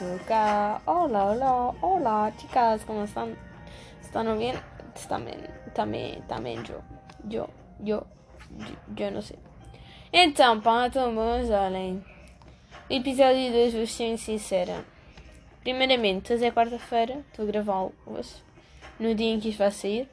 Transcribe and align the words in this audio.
Olá, 0.00 0.80
olá, 0.86 1.74
olá, 1.82 2.32
chicas, 2.38 2.82
como 2.84 3.04
estão? 3.04 3.36
¿Están 4.00 4.38
bien? 4.38 4.56
También, 5.06 5.50
también, 5.74 6.22
también 6.26 6.64
yo, 6.64 6.80
yo, 7.28 7.48
yo, 7.78 8.06
yo, 8.56 8.76
yo 8.96 9.10
não 9.10 9.20
sei. 9.20 9.38
Então, 10.10 10.62
pá, 10.62 10.86
então 10.86 11.14
vamos 11.14 11.50
além. 11.50 12.02
Episódio 12.88 13.52
2, 13.52 13.74
vou 13.74 13.86
ser 13.86 14.16
sincera. 14.16 14.82
Primeiramente, 15.60 16.32
hoje 16.32 16.46
é 16.46 16.50
quarta-feira, 16.50 17.22
estou 17.28 17.44
a 17.44 17.48
gravá-lo 17.48 17.92
hoje, 18.06 18.36
no 18.98 19.14
dia 19.14 19.34
em 19.34 19.40
que 19.40 19.50
isto 19.50 19.58
vai 19.58 19.70
sair. 19.70 20.08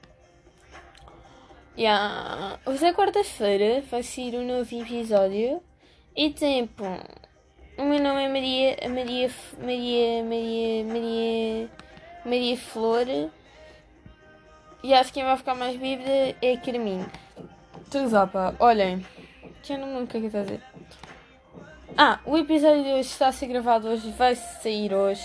Yeah. 1.77 2.59
Hoje 2.65 2.85
é 2.85 2.93
quarta-feira, 2.93 3.81
vai 3.89 4.03
sair 4.03 4.35
um 4.35 4.45
novo 4.45 4.75
episódio. 4.75 5.61
E 6.13 6.31
tipo, 6.31 6.83
o 7.79 7.85
meu 7.85 7.99
nome 7.99 8.25
é 8.25 8.27
Maria, 8.27 8.77
Maria, 8.89 9.31
Maria, 9.57 10.23
Maria, 10.23 10.83
Maria, 10.83 11.69
Maria 12.25 12.57
Flor. 12.57 13.07
E 14.83 14.93
acho 14.93 15.13
que 15.13 15.19
quem 15.19 15.23
vai 15.23 15.37
ficar 15.37 15.55
mais 15.55 15.77
bíblia 15.77 16.35
é 16.41 16.53
a 16.53 16.57
Carminho. 16.59 17.09
Tudo 17.89 18.13
lá, 18.13 18.27
pá. 18.27 18.53
Olhem, 18.59 19.05
já 19.63 19.77
não 19.77 19.87
me 19.87 19.93
lembro 19.93 20.05
o 20.05 20.07
que 20.07 20.17
é 20.17 20.19
que 20.19 20.25
está 20.27 20.39
a 20.39 20.43
dizer. 20.43 20.61
Ah, 21.97 22.19
o 22.25 22.37
episódio 22.37 22.83
de 22.83 22.89
hoje 22.91 23.09
está 23.09 23.27
a 23.29 23.31
ser 23.31 23.47
gravado 23.47 23.87
hoje, 23.87 24.11
vai 24.11 24.35
sair 24.35 24.93
hoje. 24.93 25.23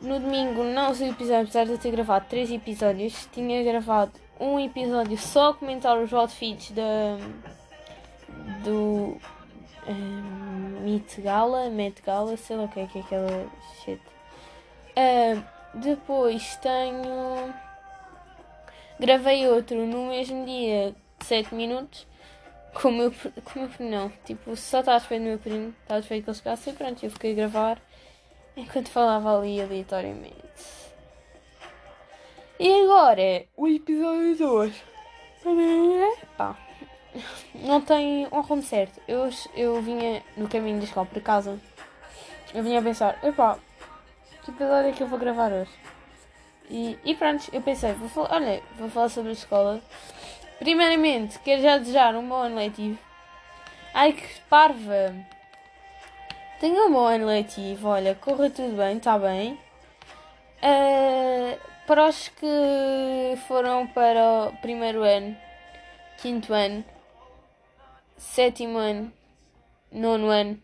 No 0.00 0.20
domingo 0.20 0.64
não 0.64 0.94
saiu 0.94 1.10
o 1.10 1.14
episódio, 1.14 1.42
apesar 1.42 1.64
de 1.64 1.72
eu 1.72 1.78
ter 1.78 1.90
gravado 1.90 2.26
três 2.28 2.50
episódios. 2.50 3.28
Tinha 3.32 3.62
gravado 3.62 4.12
um 4.38 4.58
episódio 4.58 5.16
só 5.16 5.50
a 5.50 5.54
comentar 5.54 5.96
os 5.98 6.12
outfits 6.12 6.70
da. 6.72 7.16
do. 8.62 9.16
Um, 9.86 10.80
Meet 10.82 11.20
Gala, 11.20 11.70
Met 11.70 12.02
Gala, 12.02 12.36
sei 12.36 12.56
lá 12.56 12.64
o 12.64 12.68
que 12.68 12.80
é 12.80 12.86
que 12.86 12.98
é 12.98 13.00
aquela 13.02 13.50
shit. 13.84 14.00
Ah, 14.96 15.42
depois 15.74 16.56
tenho. 16.56 17.52
Gravei 18.98 19.48
outro 19.48 19.86
no 19.86 20.08
mesmo 20.08 20.44
dia, 20.44 20.94
7 21.20 21.54
minutos. 21.54 22.06
Com 22.74 22.88
o 22.88 22.92
meu, 22.92 23.10
com 23.12 23.58
o 23.58 23.62
meu 23.62 23.68
primo, 23.68 23.90
não. 23.90 24.08
Tipo, 24.24 24.56
só 24.56 24.80
estava 24.80 24.96
à 24.96 24.98
espera 24.98 25.20
do 25.20 25.26
meu 25.26 25.38
primo, 25.38 25.74
estava 25.82 25.98
à 25.98 26.00
espera 26.00 26.22
que 26.22 26.30
ele 26.30 26.36
chegasse 26.36 26.70
e 26.70 26.72
pronto, 26.72 27.04
eu 27.04 27.10
fiquei 27.10 27.32
a 27.32 27.34
gravar 27.34 27.82
enquanto 28.56 28.88
falava 28.88 29.38
ali 29.38 29.60
aleatoriamente. 29.60 30.32
E 32.58 32.82
agora, 32.82 33.44
o 33.56 33.66
episódio 33.66 34.36
2. 34.36 34.84
Pá, 36.36 36.56
não 37.54 37.80
tem 37.80 38.26
um 38.30 38.40
rumo 38.40 38.62
certo. 38.62 39.00
Eu, 39.06 39.28
eu 39.54 39.80
vinha 39.82 40.22
no 40.36 40.48
caminho 40.48 40.78
da 40.78 40.84
escola 40.84 41.06
para 41.06 41.20
casa. 41.20 41.58
Eu 42.54 42.62
vinha 42.62 42.80
a 42.80 42.82
pensar, 42.82 43.18
epá, 43.24 43.58
que 44.44 44.50
episódio 44.50 44.90
é 44.90 44.92
que 44.92 45.02
eu 45.02 45.06
vou 45.06 45.18
gravar 45.18 45.52
hoje? 45.52 45.70
E, 46.70 46.98
e 47.04 47.14
pronto, 47.14 47.48
eu 47.52 47.60
pensei, 47.60 47.92
vou 47.92 48.08
falar, 48.08 48.34
olha, 48.36 48.62
vou 48.78 48.88
falar 48.88 49.08
sobre 49.08 49.30
a 49.30 49.34
escola. 49.34 49.80
Primeiramente, 50.58 51.38
quero 51.40 51.62
já 51.62 51.78
desejar 51.78 52.14
um 52.14 52.28
bom 52.28 52.42
ano 52.42 52.56
letivo. 52.56 52.98
Ai 53.94 54.12
que 54.12 54.40
parva! 54.48 55.14
Tenha 56.60 56.84
um 56.84 56.92
bom 56.92 57.06
ano 57.06 57.26
letivo, 57.26 57.88
olha, 57.88 58.14
corra 58.14 58.48
tudo 58.48 58.76
bem, 58.76 58.96
está 58.96 59.18
bem. 59.18 59.58
Ah, 60.62 61.58
para 61.86 62.08
os 62.08 62.28
que 62.28 63.36
foram 63.48 63.86
para 63.88 64.48
o 64.48 64.56
primeiro 64.62 65.02
ano, 65.02 65.36
quinto 66.18 66.54
ano, 66.54 66.84
sétimo 68.22 68.78
ano, 68.78 69.12
nono 69.90 70.28
ano, 70.28 70.58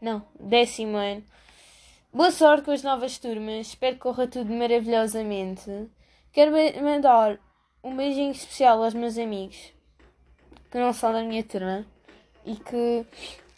não, 0.00 0.22
décimo 0.38 0.96
ano. 0.96 1.24
Boa 2.12 2.30
sorte 2.30 2.64
com 2.64 2.70
as 2.70 2.82
novas 2.82 3.18
turmas, 3.18 3.68
espero 3.68 3.96
que 3.96 4.02
corra 4.02 4.28
tudo 4.28 4.52
maravilhosamente. 4.52 5.88
Quero 6.32 6.52
mandar 6.82 7.38
um 7.82 7.96
beijinho 7.96 8.30
especial 8.30 8.82
aos 8.84 8.94
meus 8.94 9.18
amigos 9.18 9.72
que 10.70 10.78
não 10.78 10.92
são 10.92 11.12
da 11.12 11.22
minha 11.22 11.42
turma 11.42 11.84
e 12.44 12.54
que, 12.54 13.06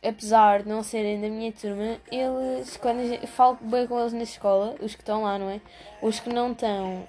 apesar 0.03 0.63
de 0.63 0.69
não 0.69 0.83
serem 0.83 1.21
da 1.21 1.29
minha 1.29 1.53
turma, 1.53 1.99
eles, 2.11 2.77
quando 2.77 3.27
falo 3.27 3.59
bem 3.61 3.87
com 3.87 3.99
eles 4.01 4.13
na 4.13 4.23
escola, 4.23 4.77
os 4.81 4.95
que 4.95 5.03
estão 5.03 5.25
lá, 5.25 5.39
não 5.39 5.51
é? 5.51 5.61
Os 6.01 6.21
que 6.21 6.31
não 6.31 6.53
estão, 6.53 7.07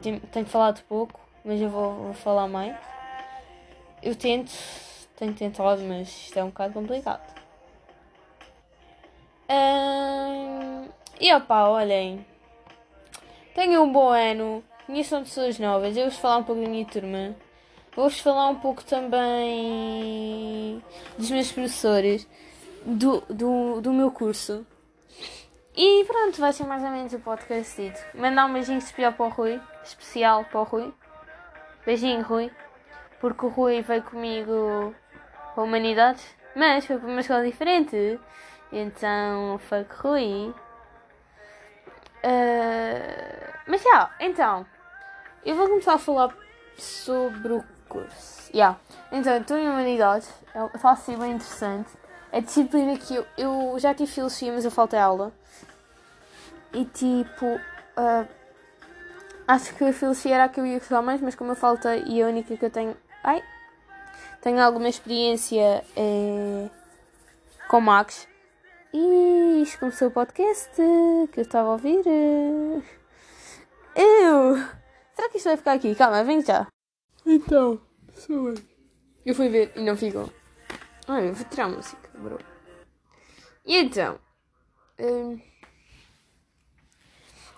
tenho, 0.00 0.20
tenho 0.20 0.46
falado 0.46 0.82
pouco, 0.84 1.20
mas 1.44 1.60
eu 1.60 1.68
vou, 1.68 1.94
vou 1.94 2.14
falar 2.14 2.48
mais. 2.48 2.95
Eu 4.02 4.14
tento, 4.14 4.52
tenho 5.16 5.34
tentado, 5.34 5.82
mas 5.82 6.08
isto 6.08 6.38
é 6.38 6.44
um 6.44 6.48
bocado 6.48 6.74
complicado. 6.74 7.34
Ahn, 9.48 10.88
e 11.20 11.32
opá, 11.34 11.68
olhem. 11.68 12.26
Tenham 13.54 13.84
um 13.84 13.92
bom 13.92 14.10
ano. 14.10 14.62
Conheçam 14.86 15.22
pessoas 15.22 15.58
novas. 15.58 15.96
Eu 15.96 16.04
vou-vos 16.04 16.18
falar 16.18 16.38
um 16.38 16.44
pouco 16.44 16.60
da 16.60 16.68
minha 16.68 16.84
turma. 16.84 17.34
Vou-vos 17.94 18.20
falar 18.20 18.48
um 18.48 18.56
pouco 18.56 18.84
também 18.84 20.82
dos 21.16 21.30
meus 21.30 21.50
professores. 21.50 22.28
Do, 22.84 23.20
do, 23.30 23.80
do 23.80 23.92
meu 23.92 24.10
curso. 24.10 24.66
E 25.74 26.04
pronto, 26.04 26.40
vai 26.40 26.52
ser 26.52 26.64
mais 26.64 26.82
ou 26.82 26.90
menos 26.90 27.12
o 27.12 27.18
podcast. 27.18 27.92
Mandar 28.14 28.46
um 28.46 28.52
beijinho 28.52 28.78
especial 28.78 29.12
para 29.12 29.26
o 29.26 29.28
Rui. 29.28 29.60
Especial 29.82 30.44
para 30.44 30.60
o 30.60 30.64
Rui. 30.64 30.94
Beijinho, 31.84 32.22
Rui. 32.22 32.50
Porque 33.20 33.46
o 33.46 33.48
Rui 33.48 33.82
veio 33.82 34.02
comigo 34.02 34.94
para 35.54 35.62
a 35.62 35.66
Humanidades. 35.66 36.24
Mas 36.54 36.86
foi 36.86 36.98
para 36.98 37.08
uma 37.08 37.20
escola 37.20 37.44
diferente. 37.44 38.20
Então, 38.72 39.58
fuck 39.58 39.86
Rui. 39.96 40.54
Ah, 42.22 43.60
mas 43.66 43.82
já, 43.82 44.10
então. 44.20 44.66
Eu 45.44 45.54
vou 45.54 45.68
começar 45.68 45.94
a 45.94 45.98
falar 45.98 46.34
sobre 46.76 47.52
o 47.52 47.64
curso. 47.88 48.50
Yeah. 48.52 48.78
Então, 49.12 49.36
estou 49.36 49.56
em 49.56 49.68
Humanidades. 49.68 50.28
É- 50.54 50.96
ser 50.96 51.16
bem 51.16 51.32
interessante. 51.32 51.90
É 52.32 52.40
disciplina 52.40 52.96
que 52.98 53.14
eu, 53.14 53.26
eu 53.38 53.78
já 53.78 53.94
tive 53.94 54.10
filosofia, 54.10 54.52
mas 54.52 54.64
eu 54.64 54.70
faltei 54.70 54.98
aula. 54.98 55.32
E 56.72 56.84
tipo. 56.86 57.60
ah, 57.96 58.26
acho 59.46 59.74
que 59.74 59.84
a 59.84 59.92
filosofia 59.92 60.34
era 60.34 60.44
a 60.44 60.48
que 60.48 60.58
eu 60.58 60.66
ia 60.66 60.78
gostar 60.78 61.00
mais, 61.02 61.20
mas 61.20 61.34
como 61.34 61.52
eu 61.52 61.56
faltei 61.56 62.02
e 62.06 62.20
a 62.20 62.26
única 62.26 62.56
que 62.56 62.64
eu 62.64 62.70
tenho. 62.70 62.96
Ai! 63.26 63.42
Tenho 64.40 64.62
alguma 64.62 64.88
experiência 64.88 65.84
é, 65.96 66.70
com 67.68 67.80
Max. 67.80 68.28
E 68.94 69.62
isto 69.62 69.80
começou 69.80 70.08
o 70.08 70.12
podcast 70.12 70.70
que 71.32 71.40
eu 71.40 71.42
estava 71.42 71.68
a 71.68 71.72
ouvir. 71.72 72.02
eh. 72.06 72.82
Eu! 73.96 74.56
Será 75.14 75.28
que 75.28 75.38
isto 75.38 75.46
vai 75.46 75.56
ficar 75.56 75.72
aqui? 75.72 75.94
Calma, 75.94 76.22
vem 76.22 76.40
já. 76.44 76.68
Então, 77.26 77.80
sou 78.14 78.50
eu. 78.50 78.54
Eu 79.24 79.34
fui 79.34 79.48
ver 79.48 79.72
e 79.74 79.80
não 79.80 79.96
ficou. 79.96 80.30
Olha, 81.08 81.32
vou 81.32 81.44
tirar 81.48 81.64
a 81.64 81.68
música, 81.70 82.08
bro. 82.14 82.38
E 83.64 83.76
então? 83.76 84.20
hum, 85.00 85.40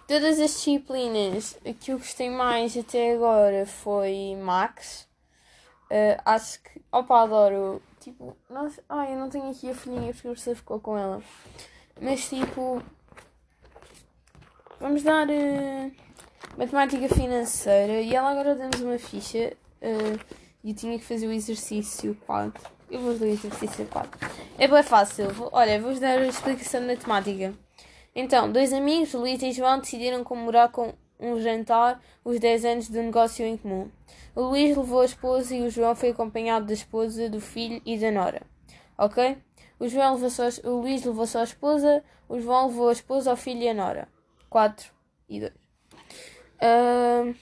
todas 0.07 0.41
as 0.41 0.51
disciplinas 0.51 1.59
que 1.81 1.93
eu 1.93 1.99
gostei 1.99 2.31
mais 2.31 2.77
até 2.77 3.13
agora 3.15 3.67
foi 3.67 4.35
Max. 4.41 5.08
Uh, 5.91 6.21
acho 6.25 6.63
que. 6.63 6.81
Opa, 6.93 7.23
adoro. 7.23 7.83
Tipo, 8.01 8.37
não, 8.49 8.71
ai, 8.89 9.15
eu 9.15 9.19
não 9.19 9.29
tenho 9.31 9.51
aqui 9.51 9.71
a 9.71 9.75
folhinha 9.75 10.13
porque 10.13 10.29
a 10.29 10.31
professora 10.31 10.57
ficou 10.57 10.81
com 10.81 10.97
ela. 10.99 11.23
Mas 12.01 12.29
tipo. 12.29 12.83
Vamos 14.81 15.03
dar 15.03 15.27
uh, 15.29 15.93
matemática 16.57 17.09
financeira 17.13 18.01
e 18.01 18.15
ela 18.15 18.31
agora 18.31 18.55
deu-nos 18.55 18.81
uma 18.81 18.99
ficha 18.99 19.53
uh, 19.83 20.21
e 20.63 20.71
eu 20.71 20.77
tinha 20.77 20.99
que 20.99 21.05
fazer 21.05 21.27
o 21.27 21.33
exercício 21.33 22.17
4. 22.27 22.71
Eu 22.91 23.01
vou 23.01 23.11
ler 23.13 23.21
o 23.21 23.33
exercício 23.33 23.85
4. 23.87 24.11
É 24.57 24.69
bem 24.69 24.83
fácil. 24.83 25.29
Vou- 25.31 25.51
olha, 25.53 25.81
vou-vos 25.81 25.99
dar 26.01 26.19
a 26.19 26.27
explicação 26.27 26.81
de 26.81 26.87
matemática. 26.87 27.55
Então, 28.15 28.51
dois 28.51 28.73
amigos, 28.73 29.13
Luís 29.15 29.43
e 29.43 29.53
João, 29.53 29.79
decidiram 29.81 30.23
comemorar 30.25 30.71
com 30.71 30.95
um 31.19 31.41
jantar 31.41 32.01
os 32.25 32.39
10 32.39 32.65
anos 32.65 32.89
do 32.89 33.03
negócio 33.03 33.45
em 33.45 33.57
comum. 33.57 33.91
O 34.35 34.43
Luís 34.43 34.77
levou 34.77 35.01
a 35.01 35.05
esposa 35.05 35.55
e 35.55 35.63
o 35.63 35.71
João 35.71 35.95
foi 35.95 36.11
acompanhado 36.11 36.67
da 36.67 36.73
esposa, 36.73 37.29
do 37.29 37.41
filho 37.41 37.83
e 37.85 37.99
da 37.99 38.11
nora. 38.11 38.43
Ok? 38.97 39.37
O, 39.81 39.89
João 39.89 40.15
levou 40.15 40.31
só, 40.31 40.49
o 40.65 40.81
Luís 40.81 41.05
levou 41.05 41.27
só 41.27 41.41
a 41.41 41.45
esposa, 41.45 42.05
o 42.29 42.41
João 42.41 42.69
levou 42.69 42.89
a 42.89 42.93
esposa, 42.93 43.33
o 43.33 43.37
filho 43.37 43.63
e 43.63 43.69
a 43.69 43.75
nora. 43.75 44.09
4 44.49 44.91
e 45.29 45.41
2. 45.41 45.53
Uh, 45.53 47.35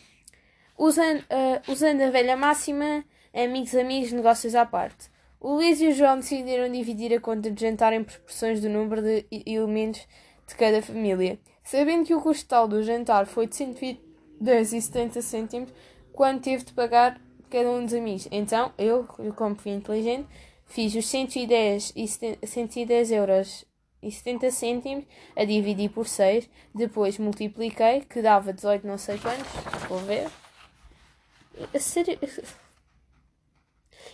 usando, 0.79 1.20
uh, 1.20 1.72
usando 1.72 2.02
a 2.02 2.11
velha 2.11 2.37
máxima, 2.37 3.05
amigos, 3.34 3.75
amigos, 3.75 4.12
negócios 4.12 4.55
à 4.55 4.67
parte. 4.67 5.11
O 5.40 5.55
Luís 5.55 5.81
e 5.81 5.88
o 5.88 5.93
João 5.93 6.17
decidiram 6.17 6.70
dividir 6.70 7.14
a 7.14 7.20
conta 7.20 7.50
de 7.50 7.61
jantar 7.61 7.93
em 7.93 8.02
proporções 8.02 8.61
do 8.61 8.69
número 8.69 9.02
de 9.02 9.26
elementos 9.46 10.06
de 10.46 10.55
cada 10.55 10.81
família. 10.82 11.38
Sabendo 11.67 12.07
que 12.07 12.15
o 12.15 12.21
custo 12.21 12.45
total 12.45 12.69
do 12.69 12.81
jantar 12.85 13.27
foi 13.27 13.49
de 13.49 13.57
110,70 13.57 15.21
cêntimos, 15.21 15.73
quando 16.13 16.41
teve 16.41 16.65
de 16.65 16.73
pagar 16.73 17.21
cada 17.51 17.69
um 17.69 17.85
dos 17.85 17.93
amigos. 17.93 18.29
Então, 18.31 18.73
eu, 18.79 19.03
como 19.35 19.57
fui 19.57 19.73
inteligente, 19.73 20.29
fiz 20.65 20.95
os 20.95 21.07
110, 21.07 21.93
e 21.97 22.07
110 22.07 23.11
euros 23.11 23.65
e 24.01 24.13
70 24.13 24.51
cêntimos 24.53 25.05
a 25.35 25.45
dividir 25.45 25.91
por 25.91 26.07
6. 26.07 26.49
Depois 26.73 27.19
multipliquei, 27.19 28.03
que 28.03 28.23
dava 28.23 28.53
18 28.53 28.87
não 28.87 28.97
sei 28.97 29.19
quantos. 29.19 29.51
Vou 29.89 29.99
ver. 29.99 30.31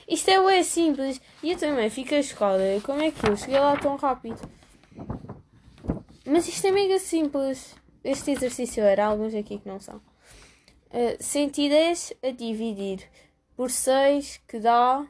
Isto 0.09 0.31
é 0.31 0.43
bem 0.43 0.63
simples. 0.63 1.21
E 1.43 1.53
eu 1.53 1.59
também 1.59 1.91
fico 1.91 2.15
a 2.15 2.19
escola. 2.19 2.63
Como 2.83 3.03
é 3.03 3.11
que 3.11 3.29
eu 3.29 3.37
cheguei 3.37 3.61
lá 3.61 3.77
tão 3.77 3.97
rápido? 3.97 4.41
Mas 6.25 6.47
isto 6.47 6.67
é 6.67 6.71
mega 6.71 6.99
simples. 6.99 7.75
Este 8.05 8.33
exercício 8.33 8.83
era 8.83 9.07
alguns 9.07 9.35
aqui 9.35 9.59
que 9.59 9.69
não 9.69 9.81
são. 9.81 9.97
Uh, 10.91 11.17
110 11.21 12.15
a 12.23 12.31
dividir 12.31 13.09
por 13.57 13.71
6 13.71 14.41
que 14.47 14.59
dá 14.61 15.07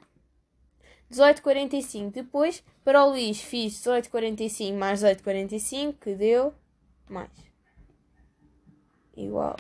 18,45. 1.11 2.11
Depois, 2.13 2.65
para 2.85 3.05
o 3.05 3.11
Luís, 3.11 3.41
fiz 3.41 3.75
18,45 3.83 4.75
mais 4.75 5.03
18,45 5.03 5.95
que 6.01 6.15
deu 6.15 6.55
mais. 7.09 7.31
Igual. 9.17 9.57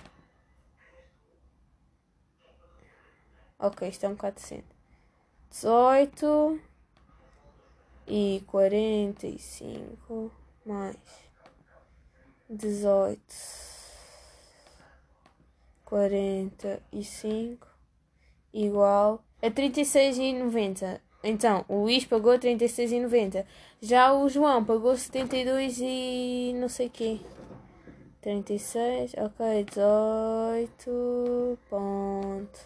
Ok, 3.59 3.89
isto 3.89 4.07
é 4.07 4.09
um 4.09 4.17
400. 4.17 4.65
18 5.51 6.61
e 8.09 8.43
45 8.47 10.33
mais 10.65 10.97
18 12.53 13.21
45 15.87 17.67
igual 18.53 19.25
a 19.43 19.51
36,90. 19.51 21.01
Então, 21.25 21.65
o 21.69 21.83
Luís 21.83 22.05
pagou 22.05 22.39
36,90. 22.39 23.47
Já 23.81 24.13
o 24.13 24.29
João 24.29 24.65
pagou 24.65 24.95
72 24.97 25.79
e 25.81 26.53
não 26.57 26.69
sei 26.69 26.89
quê. 26.89 27.21
36, 28.21 29.15
ok, 29.17 29.65
18 29.65 31.59
ponto. 31.71 32.61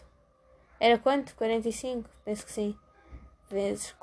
Era 0.81 0.99
quanto? 0.99 1.35
45? 1.37 2.11
Penso 2.25 2.45
que 2.45 2.53
sim. 2.53 2.77
Vezes 3.49 3.95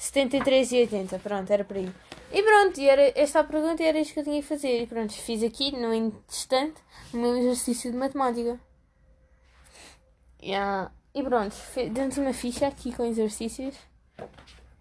4. 0.00 0.30
73,80. 0.30 1.20
Pronto, 1.20 1.50
era 1.50 1.62
por 1.62 1.76
aí. 1.76 1.92
E 2.32 2.42
pronto, 2.42 2.80
e 2.80 2.88
era 2.88 3.12
esta 3.14 3.40
a 3.40 3.44
pergunta 3.44 3.82
e 3.82 3.86
era 3.86 4.00
isto 4.00 4.14
que 4.14 4.20
eu 4.20 4.24
tinha 4.24 4.40
que 4.40 4.48
fazer. 4.48 4.82
E 4.82 4.86
pronto, 4.86 5.12
fiz 5.12 5.42
aqui, 5.42 5.76
no 5.76 5.92
instante, 5.92 6.80
o 7.12 7.18
meu 7.18 7.36
exercício 7.36 7.90
de 7.92 7.96
matemática. 7.98 8.58
Yeah. 10.42 10.90
E 11.14 11.22
pronto, 11.22 11.54
dentro 11.92 12.14
de 12.14 12.20
uma 12.20 12.32
ficha 12.32 12.66
aqui 12.66 12.94
com 12.94 13.04
exercícios. 13.04 13.76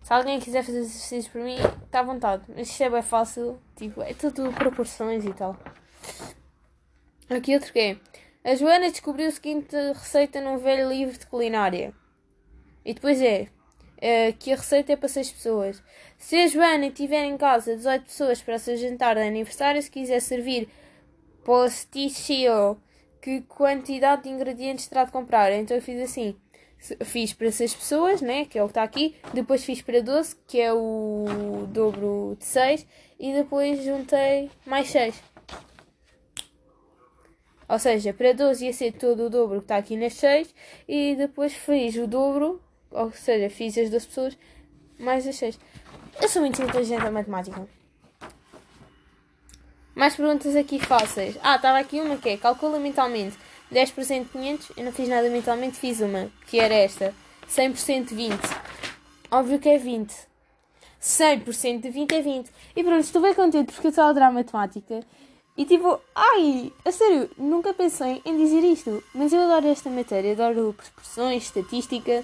Se 0.01 0.13
alguém 0.13 0.39
quiser 0.39 0.63
fazer 0.63 0.80
exercícios 0.80 1.27
por 1.27 1.42
mim, 1.42 1.57
está 1.83 2.00
à 2.00 2.04
vontade. 2.04 2.44
Mas 2.48 2.69
isto 2.69 2.81
é 2.81 2.89
bem 2.89 3.01
fácil. 3.01 3.60
Tipo, 3.75 4.01
é 4.01 4.13
tudo 4.13 4.54
proporções 4.54 5.25
e 5.25 5.33
tal. 5.33 5.57
Aqui 7.30 7.54
outro 7.54 7.74
que 7.74 7.80
é. 7.80 7.98
A 8.44 8.56
Joana 8.56 8.89
descobriu 8.89 9.27
a 9.27 9.31
seguinte 9.31 9.75
receita 9.75 10.39
num 10.39 10.57
velho 10.57 10.88
livro 10.88 11.18
de 11.18 11.27
culinária. 11.27 11.94
E 12.86 12.94
depois 12.94 13.22
é, 13.22 13.50
é 14.01 14.31
que 14.31 14.51
a 14.51 14.56
receita 14.56 14.94
é 14.94 14.96
para 14.96 15.10
6 15.10 15.31
pessoas. 15.31 15.84
Se 16.18 16.36
a 16.38 16.48
Joana 16.48 16.90
tiver 16.90 17.24
em 17.25 17.38
casa 17.38 17.75
18 17.75 18.06
pessoas 18.06 18.42
para 18.42 18.56
o 18.56 18.60
seu 18.60 18.78
jantar 18.78 19.16
de 19.16 19.22
aniversário, 19.22 19.81
se 19.81 19.92
quiser 19.92 20.19
servir 20.22 20.69
posticcio, 21.44 22.78
que 23.22 23.42
quantidade 23.42 24.24
de 24.24 24.30
ingredientes 24.30 24.88
terá 24.88 25.04
de 25.04 25.12
comprar? 25.12 25.51
Então 25.51 25.75
eu 25.75 25.81
fiz 25.81 26.01
assim. 26.01 26.36
Fiz 27.04 27.34
para 27.34 27.51
6 27.51 27.75
pessoas, 27.75 28.22
né, 28.22 28.46
que 28.46 28.57
é 28.57 28.63
o 28.63 28.68
que 28.68 28.72
está 28.72 28.84
aqui. 28.84 29.16
Depois 29.34 29.66
fiz 29.66 29.81
para 29.81 30.01
12, 30.01 30.36
que 30.48 30.62
é 30.62 30.72
o 30.72 31.68
dobro 31.68 32.38
de 32.40 32.46
6. 32.46 32.88
E 33.19 33.34
depois 33.34 33.84
juntei 33.84 34.50
mais 34.66 34.88
6. 34.90 35.22
Ou 37.68 37.78
seja, 37.78 38.13
para 38.13 38.34
12 38.34 38.66
ia 38.66 38.74
ser 38.74 38.94
todo 38.94 39.25
o 39.25 39.30
dobro 39.30 39.60
que 39.60 39.66
está 39.66 39.78
aqui 39.78 39.96
nas 39.96 40.13
6 40.13 40.56
e 40.88 41.16
depois 41.16 41.54
fiz 41.54 41.96
o 41.98 42.07
dobro, 42.07 42.60
ou 42.91 43.12
seja, 43.12 43.50
fiz 43.50 43.77
as 43.77 43.89
duas 43.89 44.06
pessoas 44.06 44.38
mais 44.97 45.27
as 45.27 45.36
6. 45.36 45.59
Eu 46.21 46.27
sou 46.27 46.41
muito 46.41 46.62
inteligente 46.62 47.06
a 47.06 47.12
matemática. 47.12 47.68
Mais 49.95 50.15
perguntas 50.15 50.56
aqui 50.56 50.80
fáceis. 50.80 51.38
Ah, 51.41 51.56
estava 51.56 51.80
aqui 51.80 52.00
uma 52.00 52.18
que 52.18 52.30
é 52.30 52.38
calcula 52.38 52.80
mentalmente 52.80 53.38
10% 53.71 54.24
de 54.24 54.30
500. 54.30 54.71
Eu 54.77 54.86
não 54.86 54.91
fiz 54.91 55.07
nada 55.09 55.30
mentalmente, 55.30 55.77
fiz 55.77 56.01
uma, 56.01 56.30
que 56.47 56.59
era 56.59 56.74
esta: 56.74 57.13
100% 57.50 58.09
de 58.09 58.15
20. 58.15 58.36
Óbvio 59.31 59.59
que 59.59 59.69
é 59.69 59.77
20. 59.77 60.13
100% 61.01 61.81
de 61.81 61.89
20 61.89 62.12
é 62.13 62.21
20. 62.21 62.50
E 62.75 62.83
pronto, 62.83 63.00
estou 63.00 63.21
bem 63.21 63.33
contente 63.33 63.71
porque 63.74 63.88
eu 63.88 63.89
estou 63.89 64.06
a 64.06 64.09
adorar 64.09 64.33
matemática. 64.33 65.00
E 65.58 65.65
tipo, 65.65 66.00
ai, 66.15 66.72
a 66.86 66.91
sério, 66.91 67.29
nunca 67.38 67.74
pensei 67.74 68.22
em 68.24 68.38
dizer 68.38 68.63
isto. 68.63 69.03
Mas 69.13 69.34
eu 69.34 69.41
adoro 69.41 69.67
esta 69.67 69.89
matéria, 69.89 70.31
adoro 70.31 70.74
proporções, 70.74 71.43
estatística, 71.43 72.24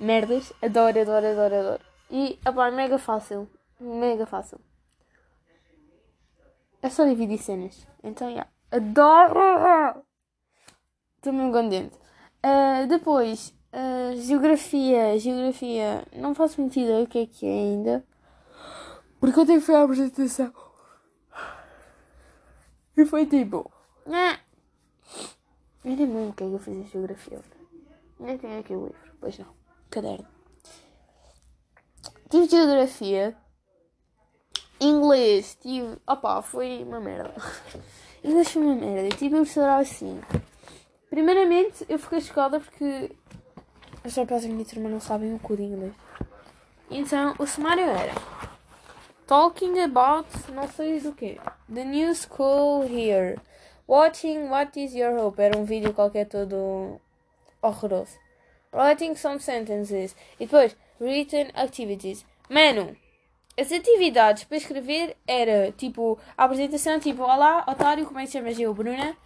merdas. 0.00 0.52
Adoro, 0.62 1.00
adoro, 1.00 1.26
adoro, 1.26 1.54
adoro. 1.54 1.84
E, 2.10 2.38
opá, 2.46 2.68
é 2.68 2.70
mega 2.70 2.98
fácil. 2.98 3.48
Mega 3.78 4.26
fácil. 4.26 4.58
É 6.82 6.88
só 6.88 7.04
dividir 7.04 7.38
cenas. 7.38 7.86
Então, 8.02 8.28
já. 8.28 8.32
Yeah. 8.32 8.50
Adoro! 8.72 10.04
Mesmo 11.24 11.52
contente. 11.52 11.94
Uh, 12.44 12.86
depois, 12.88 13.54
uh, 13.72 14.16
geografia. 14.16 15.18
Geografia. 15.18 16.04
Não 16.16 16.34
faço 16.34 16.60
muita 16.60 16.80
ideia 16.80 17.04
o 17.04 17.06
que 17.06 17.18
é 17.18 17.26
que 17.26 17.46
é 17.46 17.50
ainda. 17.50 18.04
Porque 19.20 19.38
eu 19.38 19.46
tenho 19.46 19.76
a 19.76 19.82
apresentação. 19.82 20.52
E 22.96 23.04
foi 23.04 23.26
tipo. 23.26 23.70
Né? 24.06 24.40
Eu 25.84 25.96
nem 25.96 25.96
lembro 25.96 26.30
o 26.30 26.32
que 26.32 26.44
é 26.44 26.48
que 26.48 26.52
eu 26.54 26.58
fiz 26.58 26.76
em 26.76 26.86
geografia. 26.86 27.40
Nem 28.18 28.38
tenho 28.38 28.60
aqui 28.60 28.74
o 28.74 28.86
livro. 28.86 29.12
Pois 29.20 29.38
não. 29.38 29.59
Caderno. 29.90 30.26
Tive 32.28 32.48
geografia. 32.48 33.36
Inglês. 34.80 35.58
Tive. 35.60 35.98
Opa, 36.06 36.40
foi 36.42 36.84
uma 36.84 37.00
merda. 37.00 37.34
Inglês 38.22 38.50
foi 38.50 38.62
uma 38.62 38.74
merda. 38.74 39.08
Eu 39.08 39.16
tive 39.16 39.34
a 39.34 39.38
professora 39.38 39.78
assim. 39.78 40.20
Primeiramente, 41.10 41.84
eu 41.88 41.98
fiquei 41.98 42.20
chocada 42.20 42.60
porque 42.60 43.10
as 44.04 44.14
rapazes 44.14 44.46
da 44.46 44.54
minha 44.54 44.64
turma 44.64 44.88
não 44.88 45.00
sabem 45.00 45.34
o 45.34 45.38
cu 45.40 45.56
de 45.56 45.64
inglês. 45.64 45.92
Então, 46.88 47.34
o 47.38 47.46
sumário 47.46 47.84
era 47.84 48.14
Talking 49.26 49.80
about 49.80 50.28
não 50.52 50.68
sei 50.68 51.00
do 51.00 51.12
que. 51.12 51.40
The 51.72 51.84
new 51.84 52.14
school 52.14 52.84
here. 52.84 53.38
Watching 53.86 54.48
What 54.48 54.78
is 54.80 54.94
your 54.94 55.18
hope? 55.18 55.42
Era 55.42 55.58
um 55.58 55.64
vídeo 55.64 55.92
qualquer 55.92 56.26
todo 56.26 57.00
horroroso. 57.60 58.16
Writing 58.72 59.16
some 59.16 59.40
sentences. 59.40 60.14
E 60.38 60.46
depois, 60.46 60.76
written 61.00 61.50
activities. 61.54 62.24
Mano, 62.48 62.96
as 63.58 63.72
atividades 63.72 64.44
para 64.44 64.56
escrever 64.56 65.16
era 65.26 65.72
tipo 65.72 66.18
a 66.36 66.44
apresentação, 66.44 67.00
tipo 67.00 67.22
Olá, 67.22 67.64
otário, 67.66 68.06
como 68.06 68.20
é 68.20 68.22
que 68.22 68.28
se 68.28 68.38
chama? 68.38 68.50
Eu, 68.50 68.72
Bruna. 68.72 69.16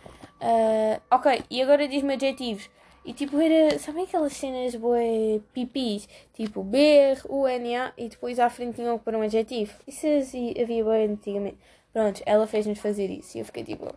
Uh, 0.40 1.00
ok, 1.10 1.44
e 1.50 1.62
agora 1.62 1.86
diz-me 1.86 2.14
adjetivos. 2.14 2.70
E 3.04 3.12
tipo, 3.12 3.38
era. 3.38 3.78
Sabem 3.78 4.04
aquelas 4.04 4.32
cenas 4.32 4.74
boé 4.74 5.40
pipis? 5.52 6.08
Tipo 6.32 6.62
B, 6.62 7.16
U, 7.28 7.46
N, 7.46 7.76
A 7.76 7.92
e 7.98 8.08
depois 8.08 8.38
à 8.38 8.48
frente 8.48 8.76
tinham 8.76 8.98
para 8.98 9.18
um 9.18 9.22
adjetivo. 9.22 9.72
Isso 9.86 10.06
assim, 10.06 10.54
havia 10.60 10.82
bem 10.84 11.04
antigamente. 11.10 11.58
Pronto, 11.92 12.22
ela 12.24 12.46
fez-nos 12.46 12.78
fazer 12.78 13.10
isso. 13.10 13.36
E 13.36 13.40
eu 13.40 13.44
fiquei 13.44 13.62
tipo. 13.62 13.94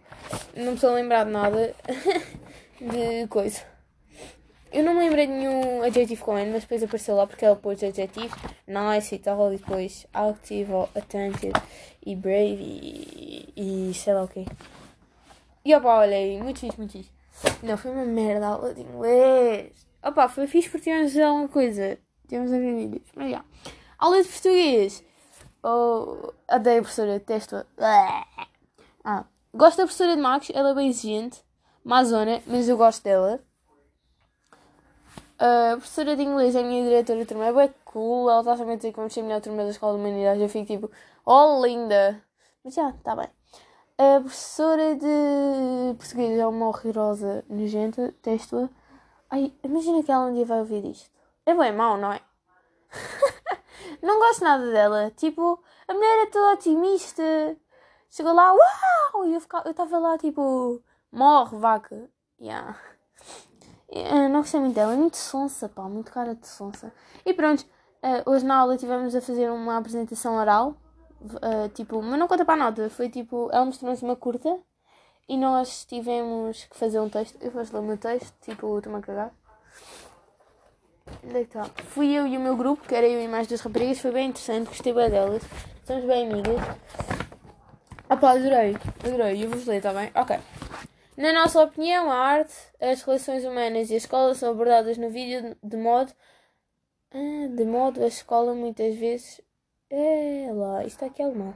Não 0.56 0.66
me 0.66 0.74
estou 0.74 0.90
a 0.90 0.94
lembrar 0.94 1.24
de 1.24 1.32
nada 1.32 1.74
de 2.80 3.28
coisa. 3.28 3.77
Eu 4.78 4.84
não 4.84 4.94
me 4.94 5.00
lembrei 5.00 5.26
de 5.26 5.34
nenhum 5.34 5.82
adjetivo 5.82 6.24
com 6.24 6.38
N, 6.38 6.52
mas 6.52 6.62
depois 6.62 6.84
apareceu 6.84 7.16
lá 7.16 7.26
porque 7.26 7.44
ela 7.44 7.56
pôs 7.56 7.84
adjetivo, 7.84 8.38
nice 8.68 9.16
e 9.16 9.18
tal, 9.18 9.52
e 9.52 9.58
depois 9.58 10.06
active, 10.14 10.72
attentive, 10.94 11.54
e 12.06 12.16
brave, 12.16 12.62
e, 12.62 13.90
e 13.90 13.94
sei 13.96 14.14
lá 14.14 14.24
o 14.24 14.28
quê. 14.28 14.46
E 15.66 15.74
opa, 15.74 15.98
olhei, 16.02 16.40
muito 16.40 16.60
fixe, 16.60 16.78
muito 16.78 16.92
fixe. 16.92 17.10
Não, 17.64 17.76
foi 17.76 17.90
uma 17.90 18.06
merda 18.06 18.46
a 18.46 18.50
aula 18.50 18.72
de 18.76 18.82
inglês. 18.82 19.74
Opa, 20.04 20.30
foi 20.30 20.46
fixe 20.46 20.70
porque 20.70 20.92
tivemos 20.92 21.18
alguma 21.18 21.48
coisa. 21.48 21.98
Tivemos 22.28 22.54
a 22.54 22.60
ver 22.60 22.76
vídeos, 22.76 23.10
mas 23.16 23.32
já. 23.32 23.44
Aula 23.98 24.22
de 24.22 24.30
português. 24.30 25.04
Oh, 25.64 26.34
odeio 26.54 26.80
a 26.80 26.82
professora, 26.82 27.14
detesto 27.14 27.66
Ah, 29.04 29.26
gosto 29.52 29.78
da 29.78 29.84
professora 29.86 30.16
de 30.16 30.22
Max, 30.22 30.52
ela 30.54 30.70
é 30.70 30.76
bem 30.76 30.90
exigente, 30.90 31.44
má 31.84 32.04
zona, 32.04 32.44
mas 32.46 32.70
eu 32.70 32.78
gosto 32.78 33.04
dela. 33.04 33.42
A 35.40 35.74
professora 35.74 36.16
de 36.16 36.24
inglês 36.24 36.56
é 36.56 36.62
a 36.62 36.64
minha 36.64 36.84
diretora 36.84 37.20
de 37.20 37.26
turma, 37.26 37.46
é 37.46 37.54
bem 37.54 37.72
cool, 37.86 38.28
ela 38.28 38.40
está 38.40 38.58
sempre 38.58 38.74
a 38.74 38.76
dizer 38.76 38.90
que 38.92 38.98
vamos 38.98 39.14
ser 39.14 39.20
a 39.20 39.24
melhor 39.24 39.42
turma 39.42 39.64
da 39.64 39.70
escola 39.70 39.94
de 39.94 40.00
humanidade. 40.00 40.42
Eu 40.42 40.50
fico 40.50 40.66
tipo, 40.66 40.92
oh 41.24 41.64
linda! 41.64 42.24
Mas 42.64 42.74
já, 42.74 42.90
está 42.90 43.16
bem. 43.16 43.30
A 44.00 44.20
professora 44.20 44.96
de 44.96 45.96
português 45.96 46.40
é 46.40 46.48
uma 46.48 46.68
horrorosa, 46.68 47.46
nojenta, 47.48 48.16
testo-a. 48.22 48.68
Ai, 49.30 49.54
imagina 49.64 50.02
que 50.04 50.12
ela 50.12 50.26
um 50.26 50.34
dia 50.34 50.46
vai 50.46 50.60
ouvir 50.60 50.84
isto. 50.86 51.10
É 51.46 51.54
bem 51.54 51.72
mau, 51.72 51.98
não 51.98 52.14
é? 52.14 52.22
não 54.02 54.20
gosto 54.20 54.44
nada 54.44 54.72
dela. 54.72 55.12
Tipo, 55.12 55.64
a 55.88 55.94
mulher 55.94 56.24
é 56.24 56.32
toda 56.32 56.54
otimista. 56.54 57.24
Chegou 58.10 58.34
lá, 58.34 58.54
uau! 58.54 59.26
E 59.26 59.34
eu 59.34 59.40
estava 59.40 60.00
lá, 60.00 60.18
tipo, 60.18 60.82
morre, 61.12 61.58
vaca. 61.58 62.10
Yeah. 62.40 62.78
Eu 63.90 64.30
não 64.30 64.42
gostei 64.42 64.60
muito 64.60 64.76
dela, 64.76 64.94
é 64.94 64.98
muito 64.98 65.16
sonsa, 65.16 65.70
pá, 65.70 65.84
muito 65.84 66.12
cara 66.12 66.36
de 66.36 66.46
sonsa. 66.46 66.92
E 67.26 67.34
pronto, 67.34 67.62
uh, 68.04 68.30
hoje 68.30 68.46
na 68.46 68.58
aula 68.58 68.78
tivemos 68.78 69.16
a 69.16 69.22
fazer 69.22 69.50
uma 69.50 69.78
apresentação 69.78 70.36
oral, 70.36 70.76
uh, 71.22 71.70
tipo, 71.74 72.02
mas 72.02 72.20
não 72.20 72.28
conta 72.28 72.44
para 72.44 72.58
nada, 72.58 72.90
foi 72.90 73.10
tipo, 73.10 73.50
ela 73.52 73.66
mostrou-nos 73.66 74.02
uma 74.02 74.16
curta 74.16 74.60
e 75.28 75.38
nós 75.38 75.86
tivemos 75.86 76.66
que 76.66 76.76
fazer 76.78 77.00
um 77.00 77.10
texto. 77.10 77.38
Eu 77.42 77.52
vou 77.52 77.62
ler 77.62 77.80
o 77.80 77.82
meu 77.82 77.98
texto, 77.98 78.34
tipo, 78.42 78.78
estou-me 78.78 79.00
a 79.00 79.02
cagar. 79.02 79.32
Onde 81.24 81.38
é 81.38 81.46
que 81.46 81.58
está? 81.58 81.64
Fui 81.86 82.10
eu 82.10 82.28
e 82.28 82.38
o 82.38 82.42
meu 82.42 82.58
grupo, 82.58 82.86
que 82.86 82.94
era 82.94 83.08
eu 83.08 83.22
e 83.22 83.28
mais 83.28 83.48
duas 83.48 83.62
raparigas, 83.62 84.00
foi 84.00 84.12
bem 84.12 84.30
interessante, 84.30 84.68
gostei 84.68 84.94
bem 84.94 85.10
delas, 85.10 85.42
somos 85.86 86.04
bem 86.04 86.30
amigas. 86.30 86.58
Ah 88.10 88.18
pá, 88.18 88.32
adorei, 88.32 88.78
adorei, 89.06 89.46
eu 89.46 89.50
vos 89.50 89.66
ler, 89.66 89.78
está 89.78 89.94
bem? 89.94 90.12
Ok. 90.14 90.38
Na 91.18 91.34
nossa 91.34 91.64
opinião, 91.64 92.12
a 92.12 92.16
arte, 92.16 92.54
as 92.80 93.02
relações 93.02 93.44
humanas 93.44 93.90
e 93.90 93.96
a 93.96 93.98
escola 93.98 94.36
são 94.36 94.52
abordadas 94.52 95.00
no 95.00 95.10
vídeo 95.10 95.58
de 95.64 95.76
modo. 95.76 96.14
Ah, 97.12 97.48
de 97.50 97.66
modo 97.66 98.04
a 98.04 98.08
escola 98.08 98.54
muitas 98.54 98.96
vezes. 98.96 99.42
É 99.90 100.52
lá, 100.54 100.86
isto 100.86 101.04
aqui 101.04 101.24
é 101.24 101.26
alemão. 101.26 101.56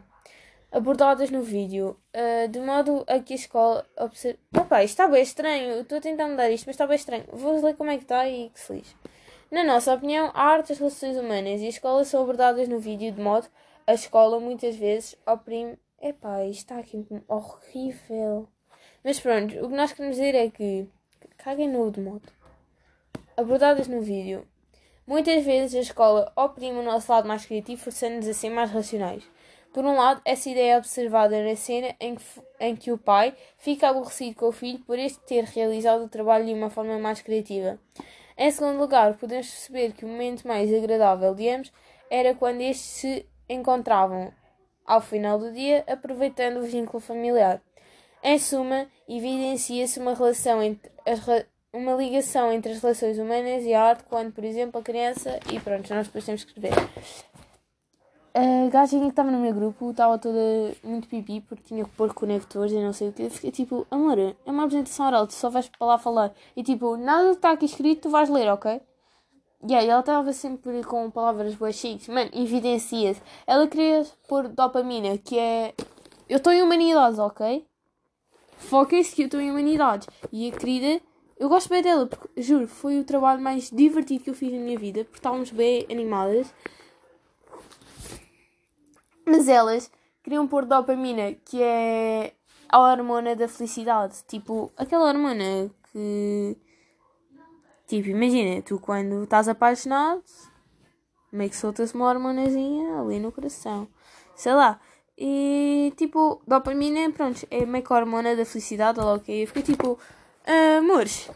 Abordadas 0.71 1.29
no 1.29 1.43
vídeo, 1.43 1.95
uh, 2.15 2.47
de 2.47 2.59
modo 2.59 3.03
a 3.07 3.19
que 3.19 3.33
a 3.33 3.35
escola 3.35 3.85
observe. 3.99 4.39
Opa, 4.57 4.83
isto 4.83 4.93
está 4.93 5.07
bem 5.07 5.21
estranho. 5.21 5.81
Estou 5.81 5.99
a 5.99 6.01
tentar 6.01 6.27
mudar 6.27 6.49
isto, 6.49 6.65
mas 6.65 6.73
está 6.73 6.87
bem 6.87 6.95
estranho. 6.95 7.25
Vou 7.31 7.63
ler 7.63 7.75
como 7.75 7.91
é 7.91 7.97
que 7.97 8.03
está 8.03 8.27
e 8.27 8.49
que 8.49 8.59
se 8.59 8.73
lixe. 8.73 8.95
Na 9.51 9.63
nossa 9.63 9.93
opinião, 9.93 10.31
a 10.33 10.43
arte, 10.43 10.71
as 10.71 10.79
relações 10.79 11.15
humanas 11.17 11.61
e 11.61 11.67
a 11.67 11.69
escola 11.69 12.03
são 12.03 12.23
abordadas 12.23 12.67
no 12.67 12.79
vídeo 12.79 13.11
de 13.11 13.21
modo 13.21 13.47
a 13.85 13.93
escola 13.93 14.39
muitas 14.39 14.75
vezes 14.75 15.15
oprime. 15.27 15.77
Epá, 16.01 16.43
isto 16.45 16.61
está 16.61 16.79
aqui 16.79 17.05
horrível. 17.27 18.47
Mas 19.03 19.19
pronto, 19.19 19.57
o 19.65 19.69
que 19.69 19.75
nós 19.75 19.91
queremos 19.93 20.17
dizer 20.17 20.35
é 20.35 20.49
que. 20.49 20.87
Caguem 21.37 21.69
no 21.69 21.91
de 21.91 21.99
modo. 21.99 22.27
Abordadas 23.35 23.87
no 23.87 24.01
vídeo. 24.01 24.47
Muitas 25.07 25.43
vezes 25.43 25.75
a 25.75 25.79
escola 25.79 26.31
oprime 26.35 26.77
o 26.77 26.83
nosso 26.83 27.11
lado 27.11 27.27
mais 27.27 27.45
criativo, 27.45 27.81
forçando-nos 27.81 28.27
a 28.27 28.33
ser 28.33 28.51
mais 28.51 28.69
racionais. 28.69 29.23
Por 29.73 29.83
um 29.85 29.95
lado, 29.95 30.21
essa 30.23 30.49
ideia 30.49 30.73
é 30.73 30.77
observada 30.77 31.43
na 31.43 31.55
cena 31.55 31.95
em 31.99 32.15
que, 32.15 32.23
em 32.59 32.75
que 32.75 32.91
o 32.91 32.97
pai 32.97 33.33
fica 33.57 33.89
aborrecido 33.89 34.35
com 34.35 34.47
o 34.49 34.51
filho 34.51 34.79
por 34.79 34.99
este 34.99 35.19
ter 35.21 35.45
realizado 35.45 36.03
o 36.03 36.09
trabalho 36.09 36.45
de 36.45 36.53
uma 36.53 36.69
forma 36.69 36.99
mais 36.99 37.21
criativa. 37.21 37.79
Em 38.37 38.51
segundo 38.51 38.77
lugar, 38.77 39.17
podemos 39.17 39.49
perceber 39.49 39.93
que 39.93 40.05
o 40.05 40.07
momento 40.07 40.47
mais 40.47 40.71
agradável 40.71 41.33
de 41.33 41.49
ambos 41.49 41.71
era 42.09 42.35
quando 42.35 42.61
estes 42.61 42.85
se 42.85 43.25
encontravam 43.49 44.31
ao 44.85 45.01
final 45.01 45.39
do 45.39 45.51
dia, 45.51 45.83
aproveitando 45.87 46.57
o 46.57 46.63
vínculo 46.63 46.99
familiar. 46.99 47.61
Em 48.23 48.37
suma, 48.37 48.87
evidencia-se 49.07 49.99
uma 49.99 50.13
relação 50.13 50.61
entre 50.61 50.91
as, 51.05 51.19
uma 51.73 51.93
ligação 51.93 52.51
entre 52.51 52.71
as 52.71 52.81
relações 52.81 53.17
humanas 53.17 53.63
e 53.63 53.73
a 53.73 53.83
arte, 53.83 54.03
quando, 54.03 54.31
por 54.31 54.43
exemplo, 54.43 54.79
a 54.79 54.83
criança. 54.83 55.39
E 55.51 55.59
pronto, 55.59 55.93
nós 55.93 56.07
depois 56.07 56.25
temos 56.25 56.43
que 56.43 56.51
escrever. 56.51 56.73
A 58.33 58.69
gajinha 58.69 59.03
que 59.03 59.09
estava 59.09 59.29
no 59.29 59.39
meu 59.39 59.53
grupo 59.53 59.91
estava 59.91 60.17
toda 60.17 60.39
muito 60.83 61.07
pipi 61.07 61.41
porque 61.41 61.63
tinha 61.63 61.83
que 61.83 61.89
pôr 61.91 62.13
conectores 62.13 62.71
e 62.71 62.75
não 62.75 62.93
sei 62.93 63.09
o 63.09 63.13
que. 63.13 63.29
Fiquei 63.29 63.51
tipo, 63.51 63.85
amor, 63.91 64.17
é 64.17 64.35
uma 64.45 64.63
apresentação 64.63 65.07
oral, 65.07 65.27
tu 65.27 65.33
só 65.33 65.49
vais 65.49 65.67
para 65.67 65.85
lá 65.85 65.97
falar. 65.97 66.31
E 66.55 66.63
tipo, 66.63 66.95
nada 66.95 67.29
que 67.29 67.35
está 67.35 67.51
aqui 67.51 67.65
escrito 67.65 68.03
tu 68.03 68.09
vais 68.09 68.29
ler, 68.29 68.47
ok? 68.49 68.81
Yeah, 69.63 69.85
e 69.85 69.89
ela 69.89 69.99
estava 69.99 70.33
sempre 70.33 70.83
com 70.83 71.11
palavras 71.11 71.53
boas 71.55 71.75
chiques. 71.75 72.07
Mano, 72.07 72.31
evidencia-se. 72.33 73.21
Ela 73.45 73.67
queria 73.67 74.05
pôr 74.27 74.47
dopamina, 74.47 75.17
que 75.17 75.37
é. 75.37 75.73
Eu 76.27 76.37
estou 76.37 76.53
em 76.53 76.63
humanidades, 76.63 77.19
ok? 77.19 77.65
Foquem-se 78.61 79.15
que 79.15 79.23
eu 79.23 79.25
estou 79.25 79.41
em 79.41 79.51
humanidades. 79.51 80.07
E 80.31 80.49
a 80.49 80.51
querida, 80.51 81.01
eu 81.37 81.49
gosto 81.49 81.69
bem 81.69 81.81
dela, 81.81 82.05
porque 82.05 82.41
juro, 82.41 82.67
foi 82.67 82.99
o 82.99 83.03
trabalho 83.03 83.41
mais 83.41 83.69
divertido 83.69 84.23
que 84.23 84.29
eu 84.29 84.33
fiz 84.33 84.51
na 84.51 84.59
minha 84.59 84.77
vida, 84.77 85.03
porque 85.03 85.17
estávamos 85.17 85.51
bem 85.51 85.85
animadas. 85.89 86.53
Mas 89.25 89.47
elas 89.47 89.91
queriam 90.23 90.47
pôr 90.47 90.65
dopamina, 90.65 91.33
que 91.45 91.61
é 91.61 92.33
a 92.69 92.79
hormona 92.79 93.35
da 93.35 93.47
felicidade. 93.47 94.23
Tipo, 94.27 94.71
aquela 94.77 95.07
hormona 95.07 95.69
que. 95.91 96.57
Tipo, 97.87 98.09
imagina, 98.09 98.61
tu 98.61 98.79
quando 98.79 99.23
estás 99.23 99.49
apaixonado, 99.49 100.23
meio 101.31 101.49
que 101.49 101.57
soltas 101.57 101.93
uma 101.93 102.07
hormonazinha 102.07 102.99
ali 102.99 103.19
no 103.19 103.31
coração. 103.31 103.87
Sei 104.35 104.53
lá. 104.53 104.79
E 105.23 105.93
tipo, 105.97 106.41
dopamina, 106.47 107.11
pronto, 107.11 107.45
é 107.51 107.63
meio 107.63 107.85
que 107.85 107.93
a 107.93 107.95
hormona 107.95 108.35
da 108.35 108.43
felicidade, 108.43 108.99
ou 108.99 109.17
ok. 109.17 109.43
Eu 109.43 109.45
fiquei 109.45 109.61
tipo, 109.61 109.91
uh, 109.91 110.79
amores, 110.79 111.29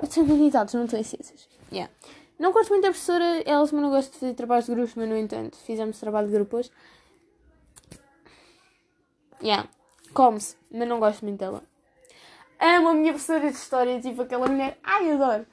eu 0.00 0.08
tenho 0.08 0.26
habilidades, 0.26 0.72
não 0.72 0.84
estou 0.84 0.96
em 0.96 1.02
ciências. 1.02 1.48
Yeah. 1.72 1.92
Não 2.38 2.52
gosto 2.52 2.68
muito 2.68 2.84
da 2.84 2.90
professora, 2.90 3.42
ela 3.44 3.66
também 3.66 3.82
não 3.82 3.90
gosta 3.90 4.12
de 4.12 4.18
fazer 4.18 4.34
trabalhos 4.34 4.66
de 4.66 4.74
grupos, 4.76 4.94
mas 4.94 5.08
no 5.08 5.16
entanto, 5.16 5.56
fizemos 5.56 5.98
trabalho 5.98 6.28
de 6.28 6.34
grupos. 6.34 6.70
Yeah. 9.42 9.68
Come-se, 10.14 10.54
mas 10.70 10.86
não 10.86 11.00
gosto 11.00 11.24
muito 11.24 11.40
dela. 11.40 11.64
Amo 12.60 12.90
a 12.90 12.94
minha 12.94 13.12
professora 13.12 13.50
de 13.50 13.56
história, 13.56 14.00
tipo 14.00 14.22
aquela 14.22 14.46
mulher. 14.46 14.78
Ai, 14.84 15.10
adoro! 15.10 15.44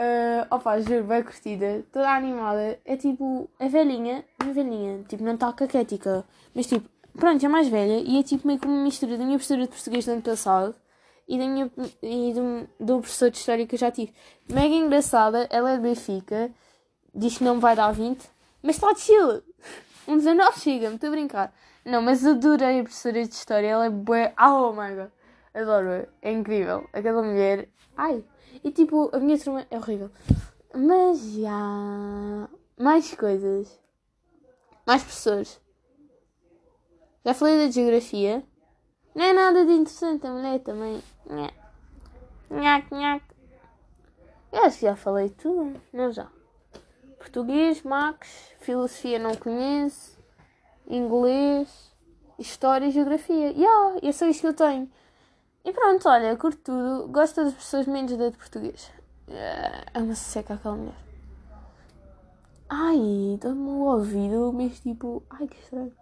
Uh, 0.00 0.46
opa, 0.50 0.80
juro, 0.80 1.04
bem 1.04 1.22
curtida, 1.22 1.84
toda 1.92 2.08
animada. 2.08 2.78
É 2.86 2.96
tipo, 2.96 3.50
a 3.60 3.68
velhinha, 3.68 4.24
é 4.38 4.44
velhinha, 4.50 5.04
tipo, 5.06 5.22
não 5.22 5.34
está 5.34 5.52
caquética, 5.52 6.24
mas 6.54 6.66
tipo, 6.66 6.88
pronto, 7.18 7.44
é 7.44 7.48
mais 7.50 7.68
velha 7.68 8.00
e 8.00 8.18
é 8.18 8.22
tipo 8.22 8.46
meio 8.46 8.58
que 8.58 8.66
uma 8.66 8.82
mistura 8.82 9.18
da 9.18 9.24
minha 9.24 9.36
professora 9.36 9.60
de 9.60 9.68
português 9.68 10.06
do 10.06 10.12
ano 10.12 10.22
passado 10.22 10.74
e, 11.28 11.36
da 11.38 11.46
minha, 11.46 11.70
e 12.02 12.32
do, 12.32 12.66
do 12.82 13.00
professor 13.00 13.30
de 13.30 13.36
história 13.36 13.66
que 13.66 13.74
eu 13.74 13.78
já 13.78 13.90
tive. 13.90 14.10
Mega 14.48 14.74
engraçada, 14.74 15.46
ela 15.50 15.72
é 15.72 15.76
de 15.76 15.82
Benfica, 15.82 16.50
diz 17.14 17.36
que 17.36 17.44
não 17.44 17.56
me 17.56 17.60
vai 17.60 17.76
dar 17.76 17.92
20, 17.92 18.26
mas 18.62 18.76
está 18.76 18.94
de 18.94 19.00
chill. 19.00 19.42
Um 20.08 20.16
19 20.16 20.60
chega-me, 20.60 20.94
estou 20.94 21.08
a 21.08 21.12
brincar. 21.12 21.54
Não, 21.84 22.00
mas 22.00 22.24
adorei 22.24 22.80
a 22.80 22.82
professora 22.84 23.22
de 23.22 23.34
história, 23.34 23.66
ela 23.66 23.84
é 23.84 23.90
boa. 23.90 24.32
Oh 24.38 24.72
my 24.72 24.94
god, 24.94 25.10
adoro, 25.52 26.08
é 26.22 26.32
incrível. 26.32 26.88
Aquela 26.90 27.22
mulher, 27.22 27.68
ai. 27.98 28.24
E 28.62 28.70
tipo, 28.70 29.10
a 29.14 29.18
minha 29.18 29.38
turma 29.38 29.66
é 29.70 29.76
horrível. 29.76 30.10
Mas 30.74 31.20
já. 31.32 32.48
Mais 32.78 33.14
coisas. 33.14 33.78
Mais 34.86 35.02
professores. 35.02 35.60
Já 37.24 37.34
falei 37.34 37.58
da 37.58 37.70
geografia. 37.70 38.44
Não 39.14 39.24
é 39.24 39.32
nada 39.32 39.64
de 39.64 39.72
interessante 39.72 40.26
a 40.26 40.30
mulher 40.30 40.60
também. 40.60 41.02
Nhac, 42.50 42.94
nhac. 42.94 43.24
Eu 44.52 44.64
acho 44.64 44.78
que 44.78 44.86
já 44.86 44.96
falei 44.96 45.30
tudo. 45.30 45.80
Não 45.92 46.12
já. 46.12 46.28
Português, 47.18 47.82
Max. 47.82 48.52
Filosofia 48.60 49.18
não 49.18 49.34
conheço. 49.34 50.18
Inglês. 50.86 51.92
História 52.38 52.86
e 52.86 52.90
geografia. 52.90 53.50
Yeah, 53.50 53.98
é 54.02 54.12
só 54.12 54.30
que 54.30 54.46
eu 54.46 54.54
tenho. 54.54 54.90
E 55.64 55.72
pronto, 55.72 56.08
olha, 56.08 56.36
curto 56.36 56.60
tudo. 56.62 57.08
Gosto 57.08 57.44
das 57.44 57.54
pessoas 57.54 57.86
menos 57.86 58.16
da 58.16 58.28
de 58.30 58.36
português. 58.36 58.90
É 59.28 59.98
uma 59.98 60.14
seca 60.14 60.54
aquela 60.54 60.76
mulher. 60.76 60.94
Ai, 62.68 63.38
dá-me 63.40 63.68
o 63.68 63.84
ouvido, 63.84 64.52
mas 64.52 64.80
tipo. 64.80 65.22
Ai, 65.30 65.46
que 65.46 65.58
estranho. 65.58 65.92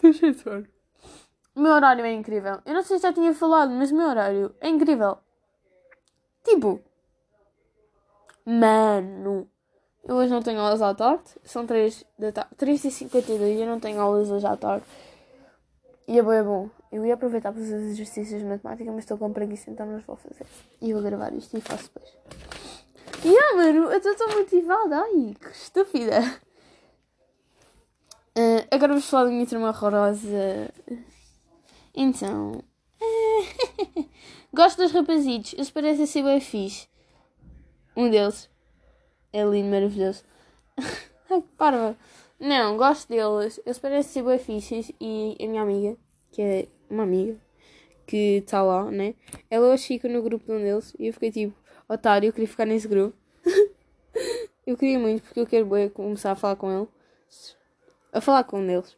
Deixa 0.00 0.30
de 0.32 0.38
sono. 0.38 0.66
O 1.54 1.60
meu 1.60 1.72
horário 1.72 2.04
é 2.04 2.12
incrível. 2.12 2.60
Eu 2.64 2.74
não 2.74 2.82
sei 2.82 2.98
se 2.98 3.02
já 3.02 3.12
tinha 3.12 3.34
falado, 3.34 3.70
mas 3.72 3.90
o 3.90 3.96
meu 3.96 4.08
horário 4.08 4.54
é 4.60 4.68
incrível. 4.68 5.18
Tipo, 6.44 6.80
mano, 8.44 9.48
eu 10.04 10.16
hoje 10.16 10.32
não 10.32 10.40
tenho 10.40 10.60
aulas 10.60 10.80
à 10.80 10.94
tarde, 10.94 11.24
são 11.42 11.66
3 11.66 12.04
da 12.18 12.32
tarde, 12.32 12.54
3 12.56 12.84
e 12.84 12.90
52 12.90 13.60
eu 13.60 13.66
não 13.66 13.80
tenho 13.80 14.00
aulas 14.00 14.30
hoje 14.30 14.46
à 14.46 14.56
tarde. 14.56 14.84
E 16.06 16.18
é 16.18 16.22
bom, 16.22 16.32
é 16.32 16.42
bom. 16.42 16.70
Eu 16.90 17.04
ia 17.04 17.14
aproveitar 17.14 17.52
para 17.52 17.60
os 17.60 17.68
exercícios 17.68 18.40
de 18.40 18.46
matemática, 18.46 18.90
mas 18.90 19.00
estou 19.00 19.18
com 19.18 19.32
preguiça, 19.32 19.70
então 19.70 19.86
não 19.86 19.98
os 19.98 20.04
vou 20.04 20.16
fazer. 20.16 20.46
E 20.80 20.92
vou 20.92 21.02
gravar 21.02 21.34
isto 21.34 21.56
e 21.56 21.60
faço 21.60 21.90
depois. 21.94 22.16
E 23.24 23.36
ah, 23.36 23.56
mano, 23.56 23.90
eu 23.90 23.98
estou 23.98 24.14
tão 24.14 24.38
motivada. 24.38 25.02
Ai, 25.02 25.36
que 25.38 25.50
estúpida. 25.50 26.20
Uh, 28.36 28.62
agora 28.70 28.92
vamos 28.92 29.08
falar 29.10 29.24
da 29.24 29.30
minha 29.30 29.46
turma 29.46 29.68
horrorosa. 29.68 30.72
Então. 31.94 32.62
Gosto 34.54 34.78
dos 34.78 34.92
rapazitos. 34.92 35.52
Eles 35.54 35.70
parecem 35.70 36.06
ser 36.06 36.22
bem 36.22 36.40
fixe. 36.40 36.88
Um 37.96 38.08
deles. 38.08 38.48
É 39.32 39.42
lindo, 39.42 39.68
maravilhoso. 39.68 40.22
Ai, 41.28 41.42
que 41.42 41.48
parva. 41.56 41.96
Não, 42.38 42.76
gosto 42.76 43.08
deles. 43.08 43.60
Eles 43.66 43.78
parecem 43.78 44.12
ser 44.12 44.22
bem 44.22 44.38
fixes. 44.38 44.92
E 45.00 45.36
a 45.40 45.46
minha 45.46 45.62
amiga, 45.62 45.96
que 46.30 46.40
é 46.40 46.68
uma 46.90 47.02
amiga, 47.02 47.36
que 48.06 48.38
está 48.38 48.62
lá, 48.62 48.90
né? 48.90 49.14
Ela 49.50 49.68
hoje 49.68 49.86
fica 49.86 50.08
no 50.08 50.22
grupo 50.22 50.46
de 50.46 50.52
um 50.52 50.62
deles. 50.62 50.94
E 50.98 51.08
eu 51.08 51.12
fiquei 51.12 51.30
tipo, 51.30 51.54
otário, 51.88 52.28
eu 52.28 52.32
queria 52.32 52.48
ficar 52.48 52.64
nesse 52.64 52.88
grupo. 52.88 53.16
eu 54.66 54.76
queria 54.76 54.98
muito, 54.98 55.22
porque 55.22 55.40
eu 55.40 55.46
quero 55.46 55.90
começar 55.90 56.32
a 56.32 56.36
falar 56.36 56.56
com 56.56 56.70
ele. 56.70 56.88
A 58.12 58.20
falar 58.20 58.44
com 58.44 58.60
um 58.60 58.66
deles. 58.66 58.96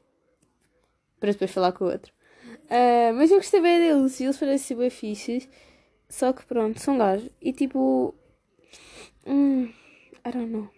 Para 1.18 1.32
depois 1.32 1.50
falar 1.50 1.72
com 1.72 1.84
o 1.84 1.90
outro. 1.90 2.12
Uh, 2.66 3.12
mas 3.14 3.30
eu 3.30 3.38
gostei 3.38 3.60
bem 3.60 3.80
deles. 3.80 4.20
E 4.20 4.24
eles 4.24 4.38
parecem 4.38 4.76
bem 4.76 4.90
fixes. 4.90 5.48
Só 6.08 6.32
que 6.32 6.44
pronto, 6.44 6.80
são 6.80 6.96
gajos. 6.96 7.30
E 7.42 7.52
tipo. 7.52 8.14
Hum, 9.26 9.64
I 10.24 10.32
don't 10.32 10.50
know. 10.50 10.68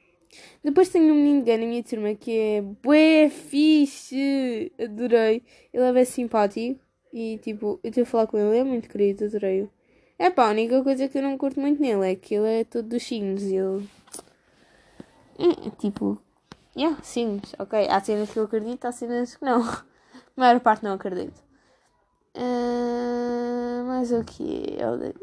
Depois 0.64 0.88
tenho 0.88 1.12
um 1.12 1.16
menino 1.16 1.42
gay 1.42 1.58
na 1.58 1.66
minha 1.66 1.82
turma 1.82 2.14
que 2.14 2.30
é 2.30 2.62
bué 2.62 3.28
fixe. 3.28 4.72
Adorei. 4.80 5.42
Ele 5.72 5.84
é 5.84 5.92
bem 5.92 6.04
simpático. 6.04 6.80
E 7.12 7.38
tipo, 7.38 7.78
eu 7.82 7.88
estive 7.90 8.02
a 8.02 8.06
falar 8.06 8.26
com 8.26 8.38
ele, 8.38 8.58
é 8.58 8.64
muito 8.64 8.88
querido, 8.88 9.24
adorei-o. 9.24 9.70
É 10.18 10.30
pá, 10.30 10.46
a 10.48 10.50
única 10.50 10.82
coisa 10.82 11.08
que 11.08 11.18
eu 11.18 11.22
não 11.22 11.36
curto 11.36 11.60
muito 11.60 11.80
nele 11.82 12.12
é 12.12 12.14
que 12.16 12.34
ele 12.34 12.60
é 12.60 12.64
todo 12.64 12.88
dos 12.88 13.02
signos 13.02 13.42
e 13.42 13.56
ele. 13.56 13.88
É, 15.38 15.70
tipo. 15.78 16.18
Yeah, 16.76 17.02
signos, 17.02 17.54
ok. 17.58 17.88
Há 17.88 18.00
cenas 18.00 18.30
que 18.30 18.38
eu 18.38 18.44
acredito, 18.44 18.84
há 18.86 18.92
cenas 18.92 19.36
que 19.36 19.44
não. 19.44 19.62
A 20.36 20.40
maior 20.40 20.60
parte 20.60 20.84
não 20.84 20.94
acredito. 20.94 21.42
Uh, 22.34 23.84
mas 23.86 24.10
o 24.12 24.24
que? 24.24 24.76
Eu... 24.78 25.14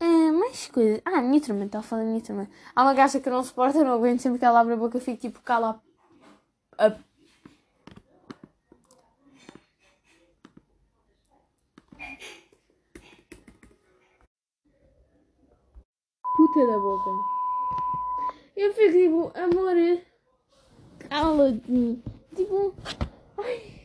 Uh, 0.00 0.32
mais 0.38 0.66
coisas. 0.68 1.00
Ah, 1.04 1.18
a 1.18 1.22
minha 1.22 1.40
turma, 1.40 1.64
estava 1.64 1.84
a 1.84 1.88
falar 1.88 2.02
da 2.02 2.08
minha 2.08 2.20
turma. 2.20 2.48
Há 2.74 2.82
uma 2.82 2.94
gaja 2.94 3.20
que 3.20 3.30
não 3.30 3.42
suporto, 3.42 3.78
eu 3.78 3.84
não 3.84 3.94
aguento 3.94 4.20
sempre 4.20 4.38
que 4.38 4.44
ela 4.44 4.60
abre 4.60 4.74
a 4.74 4.76
boca, 4.76 5.00
fico 5.00 5.20
tipo, 5.20 5.40
cala 5.40 5.70
a. 5.70 5.87
Puta 16.36 16.66
da 16.68 16.78
boca. 16.78 17.10
Eu 18.56 18.72
fico 18.72 18.92
tipo, 18.92 19.32
amor, 19.36 19.74
cala-te. 21.08 22.02
Tipo, 22.36 22.72
ai. 23.38 23.78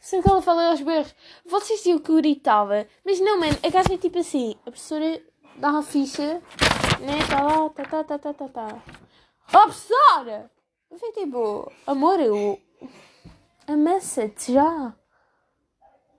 Sempre 0.00 0.24
que 0.24 0.30
ela 0.30 0.40
fala 0.40 0.68
aos 0.68 0.80
berros, 0.80 1.14
vocês 1.44 1.80
diziam 1.80 1.98
que 1.98 2.14
gritava, 2.14 2.86
mas 3.04 3.20
não, 3.20 3.38
mano, 3.38 3.58
a 3.62 3.68
gaja 3.68 3.92
é 3.92 3.98
tipo 3.98 4.18
assim, 4.18 4.54
a 4.60 4.70
professora 4.70 5.22
dá 5.56 5.70
uma 5.70 5.82
ficha, 5.82 6.40
né, 7.00 7.18
tá 7.28 7.42
lá, 7.42 7.68
tá, 7.68 7.84
tá, 7.84 8.04
tá, 8.04 8.18
tá, 8.18 8.32
tá, 8.32 8.48
tá. 8.48 8.82
Oh, 9.48 9.62
professora! 9.64 10.55
Fico 10.94 11.12
tipo, 11.12 11.72
amor, 11.86 12.20
eu... 12.20 12.60
Amassa-te 13.66 14.52
já. 14.52 14.94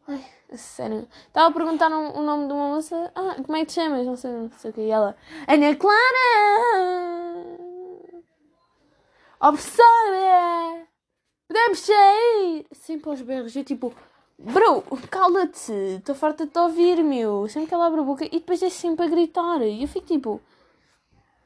Ai, 0.07 0.25
sério. 0.55 1.07
Estava 1.27 1.47
a 1.47 1.51
perguntar 1.51 1.89
o 1.89 2.21
nome 2.21 2.47
de 2.47 2.53
uma 2.53 2.69
moça. 2.69 3.11
Ah, 3.15 3.35
como 3.43 3.55
é 3.55 3.61
que 3.61 3.67
te 3.67 3.73
chamas? 3.73 4.05
Não 4.05 4.17
sei, 4.17 4.31
não 4.31 4.51
sei 4.51 4.71
o 4.71 4.73
que. 4.73 4.81
E 4.81 4.89
ela, 4.89 5.15
Ana 5.47 5.75
Clara! 5.75 6.97
Oh, 9.39 9.51
professora! 9.53 10.87
Podemos 11.47 11.79
sair! 11.79 12.67
Sempre 12.73 13.09
aos 13.09 13.21
berros. 13.21 13.55
Eu 13.55 13.63
tipo, 13.63 13.93
bro, 14.37 14.83
cala-te. 15.09 15.71
Estou 15.71 16.15
farta 16.15 16.45
de 16.45 16.51
te 16.51 16.59
ouvir, 16.59 17.03
meu. 17.03 17.47
Sempre 17.47 17.69
que 17.69 17.73
ela 17.73 17.87
abre 17.87 18.01
a 18.01 18.03
boca 18.03 18.25
e 18.25 18.29
depois 18.29 18.61
é 18.61 18.69
sempre 18.69 19.05
a 19.05 19.09
gritar. 19.09 19.61
E 19.61 19.81
eu 19.81 19.87
fico 19.87 20.05
tipo, 20.05 20.41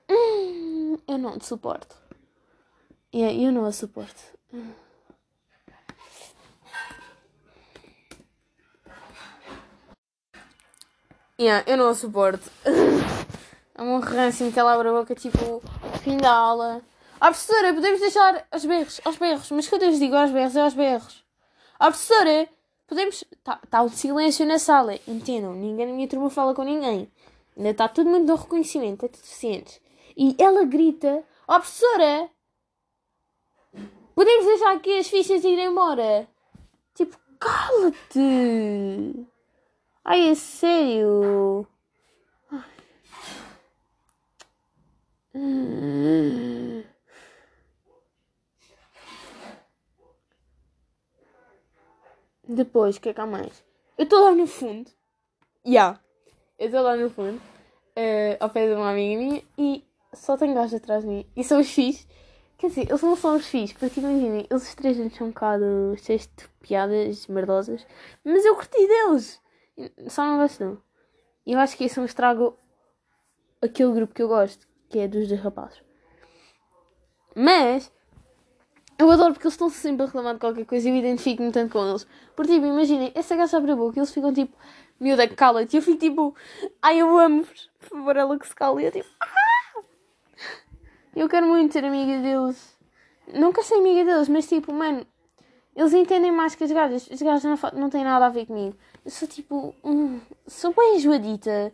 hum, 0.10 0.98
eu 1.08 1.18
não 1.20 1.38
te 1.38 1.46
suporto. 1.46 2.01
Yeah, 3.14 3.34
eu 3.34 3.52
não 3.52 3.66
a 3.66 3.72
suporto. 3.74 4.22
Yeah, 11.38 11.64
eu 11.70 11.78
não 11.78 11.90
a 11.90 11.96
suporto. 11.96 12.50
É 13.74 13.84
um 13.84 14.00
rancinho 14.00 14.52
que 14.52 14.60
ela 14.60 14.74
abre 14.74 14.90
a 14.90 14.92
boca, 14.92 15.16
tipo, 15.16 15.60
fim 16.04 16.16
da 16.18 16.32
aula. 16.32 16.84
Ah, 17.20 17.32
professora, 17.32 17.74
podemos 17.74 18.00
deixar 18.00 18.46
aos 18.52 18.64
berros, 18.64 19.02
aos 19.04 19.16
berros. 19.16 19.50
Mas 19.50 19.68
quando 19.68 19.84
eu 19.84 19.92
digo 19.92 20.16
aos 20.16 20.30
berros, 20.30 20.56
é 20.56 20.62
aos 20.62 20.74
berros. 20.76 21.24
Ah, 21.80 21.88
professora, 21.88 22.48
podemos... 22.86 23.24
Está 23.32 23.60
tá 23.70 23.82
um 23.82 23.90
silêncio 23.90 24.46
na 24.46 24.60
sala. 24.60 25.00
Entendam, 25.08 25.54
ninguém 25.56 25.88
na 25.88 25.94
minha 25.94 26.08
turma 26.08 26.30
fala 26.30 26.54
com 26.54 26.64
ninguém. 26.64 27.12
Ainda 27.58 27.70
está 27.70 27.88
todo 27.88 28.08
mundo 28.08 28.28
no 28.28 28.36
reconhecimento, 28.36 29.06
é 29.06 29.10
tudo 29.10 29.26
suficiente. 29.26 29.82
E 30.16 30.36
ela 30.38 30.64
grita, 30.64 31.24
ó 31.48 31.56
oh, 31.56 31.60
professora, 31.60 32.30
podemos 34.16 34.46
deixar 34.46 34.76
aqui 34.76 34.98
as 35.00 35.08
fichas 35.08 35.44
ir 35.44 35.60
embora? 35.60 36.28
Tipo, 36.96 37.18
cala-te! 37.40 39.28
Ai, 40.04 40.30
é 40.30 40.36
sério? 40.36 41.68
Depois, 52.48 52.98
o 52.98 53.02
que 53.02 53.10
é 53.10 53.14
que 53.14 53.22
há 53.22 53.26
mais? 53.26 53.64
Eu 53.98 54.04
estou 54.04 54.24
lá 54.24 54.32
no 54.34 54.46
fundo. 54.46 54.90
Ya. 55.66 55.72
Yeah. 55.72 56.00
Eu 56.60 56.66
estou 56.66 56.82
lá 56.82 56.98
no 56.98 57.10
fundo. 57.10 57.42
Uh, 57.98 58.36
ao 58.40 58.50
pé 58.50 58.68
de 58.68 58.74
uma 58.74 58.92
amiga 58.92 59.22
minha. 59.22 59.44
E 59.58 59.84
só 60.14 60.36
tem 60.36 60.54
gajos 60.54 60.74
atrás 60.74 61.04
de 61.04 61.10
mim. 61.10 61.26
E 61.36 61.44
são 61.44 61.62
os 61.62 61.72
fixe. 61.72 62.08
Quer 62.62 62.68
dizer, 62.68 62.90
eles 62.90 63.02
não 63.02 63.16
são 63.16 63.36
os 63.38 63.48
fixe. 63.48 63.74
Porque 63.74 64.00
imaginem, 64.00 64.46
eles 64.48 64.70
os 64.70 64.76
três 64.76 64.96
são 65.16 65.28
um 65.28 65.32
bocado 65.32 65.96
cheios 65.98 66.28
de 66.28 66.48
piadas 66.62 67.26
merdosas. 67.26 67.88
Mas 68.24 68.46
eu 68.46 68.54
curti 68.54 68.88
deles. 68.88 69.42
Só 70.08 70.24
não 70.24 70.38
gosto 70.38 70.80
E 71.44 71.54
eu 71.54 71.60
acho 71.60 71.76
que 71.76 71.86
isso 71.86 72.00
me 72.00 72.06
estraga 72.06 72.54
aquele 73.64 73.92
grupo 73.94 74.14
que 74.14 74.22
eu 74.22 74.28
gosto, 74.28 74.68
que 74.90 75.00
é 75.00 75.08
dos 75.08 75.28
dois 75.28 75.42
rapazes. 75.42 75.82
Mas 77.36 77.92
eu 79.00 79.10
adoro 79.10 79.34
porque 79.34 79.48
eles 79.48 79.56
estão 79.56 79.68
sempre 79.72 80.04
a 80.04 80.06
reclamar 80.06 80.36
de 80.36 80.40
qualquer 80.40 80.66
coisa 80.66 80.88
e 80.88 80.92
eu 80.92 80.96
identifico-me 80.98 81.52
tanto 81.52 81.74
com 81.74 81.90
eles. 81.90 82.06
Porque 82.36 82.54
tipo, 82.54 82.68
imaginem, 82.68 83.12
essa 83.16 83.36
gaja 83.36 83.58
abre 83.58 83.72
a 83.72 83.76
boca 83.76 83.98
e 83.98 84.00
eles 84.02 84.14
ficam 84.14 84.32
tipo, 84.32 84.56
miúda, 85.00 85.28
cala-te. 85.28 85.76
E 85.76 85.80
eu 85.80 85.82
fico 85.82 85.98
tipo, 85.98 86.36
ai 86.80 87.00
eu 87.00 87.18
amo-vos, 87.18 87.72
por 87.80 87.90
favor, 87.90 88.18
ela 88.18 88.38
que 88.38 88.48
se 88.48 88.54
cala. 88.54 88.80
E 88.80 88.86
eu 88.86 88.92
tipo, 88.92 89.10
ah! 89.20 89.41
Eu 91.16 91.28
quero 91.28 91.46
muito 91.46 91.74
ser 91.74 91.84
amiga 91.84 92.22
deles. 92.22 92.78
Não 93.34 93.52
quero 93.52 93.68
ser 93.68 93.76
amiga 93.76 94.06
deles, 94.06 94.30
mas 94.30 94.48
tipo, 94.48 94.74
mano, 94.74 95.06
eles 95.76 95.94
entendem 95.94 96.32
mais 96.32 96.56
que 96.56 96.64
as 96.64 96.72
gajas. 96.72 97.10
As 97.12 97.22
gajas 97.22 97.44
não, 97.44 97.80
não 97.80 97.90
têm 97.90 98.04
nada 98.04 98.26
a 98.26 98.30
ver 98.30 98.46
comigo. 98.46 98.76
Eu 99.04 99.12
sou 99.12 99.28
tipo. 99.28 99.76
Hum, 99.84 100.20
sou 100.48 100.74
bem 100.74 100.96
enjoadita. 100.96 101.74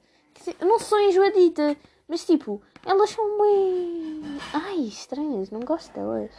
Eu 0.59 0.67
não 0.67 0.79
sou 0.79 0.99
enjoadita, 0.99 1.75
mas 2.07 2.25
tipo, 2.25 2.61
elas 2.85 3.09
são 3.09 3.25
bem. 3.39 4.21
Ai, 4.53 4.79
estranhas, 4.81 5.49
não 5.49 5.61
gosto 5.61 5.91
delas. 5.93 6.31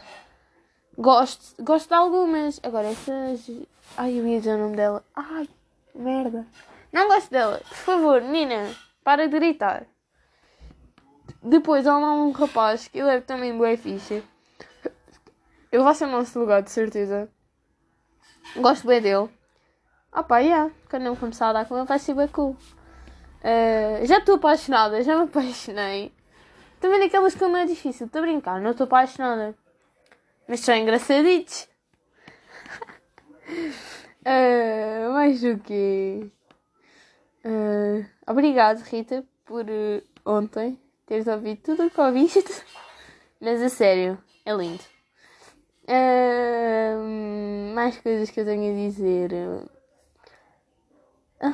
Gosto, 0.97 1.63
gosto 1.63 1.87
de 1.89 1.93
algumas. 1.93 2.59
Agora, 2.63 2.87
essas. 2.87 3.49
Ai, 3.97 4.19
eu 4.19 4.27
ia 4.27 4.39
dizer 4.39 4.55
o 4.55 4.57
nome 4.57 4.75
dela. 4.75 5.03
Ai, 5.15 5.47
merda. 5.93 6.47
Não 6.91 7.07
gosto 7.07 7.29
dela. 7.29 7.59
Por 7.59 7.77
favor, 7.77 8.21
Nina, 8.21 8.73
para 9.03 9.27
de 9.27 9.37
gritar. 9.37 9.85
Depois 11.41 11.87
há 11.87 11.97
lá 11.97 12.13
um 12.13 12.31
rapaz 12.31 12.87
que 12.87 12.99
ele 12.99 13.09
é 13.09 13.21
também 13.21 13.57
boa 13.57 13.75
ficha. 13.77 14.21
Ele 15.71 15.83
vai 15.83 15.95
ser 15.95 16.05
o 16.05 16.11
nosso 16.11 16.37
lugar, 16.37 16.61
de 16.61 16.71
certeza. 16.71 17.29
Gosto 18.57 18.87
bem 18.87 19.01
dele. 19.01 19.29
Ah 20.11 20.23
pá, 20.23 20.39
yeah. 20.39 20.73
Quando 20.89 21.05
eu 21.05 21.15
começar 21.15 21.49
a 21.49 21.53
dar 21.53 21.65
com 21.65 21.77
ele 21.77 21.85
vai 21.85 21.99
ser 21.99 22.13
bem 22.13 22.27
cool. 22.27 22.57
Uh, 23.41 24.05
já 24.05 24.17
estou 24.17 24.35
apaixonada, 24.35 25.01
já 25.01 25.15
me 25.15 25.23
apaixonei. 25.23 26.11
Também 26.81 26.99
daquelas 26.99 27.35
que 27.35 27.41
não 27.41 27.55
é 27.55 27.65
difícil. 27.65 28.07
Estou 28.07 28.19
a 28.19 28.25
brincar, 28.25 28.59
não 28.59 28.71
estou 28.71 28.85
apaixonada. 28.85 29.55
Mas 30.47 30.61
são 30.61 30.75
engraçaditos. 30.75 31.69
Ah, 34.25 35.09
mais 35.13 35.43
o 35.43 35.57
quê? 35.59 36.29
Ah, 37.45 38.31
obrigado, 38.31 38.81
Rita, 38.81 39.23
por 39.45 39.65
eh, 39.69 40.03
ontem 40.25 40.77
teres 41.09 41.27
ouvido 41.27 41.59
tudo 41.63 41.87
o 41.87 41.89
que 41.89 41.99
ouviste. 41.99 42.43
Mas 43.41 43.61
a 43.63 43.69
sério, 43.69 44.17
é 44.45 44.53
lindo. 44.53 44.83
Ah, 45.87 46.95
mais 47.73 47.97
coisas 47.97 48.29
que 48.29 48.39
eu 48.39 48.45
tenho 48.45 48.71
a 48.71 48.75
dizer. 48.75 49.31
Ah, 51.41 51.49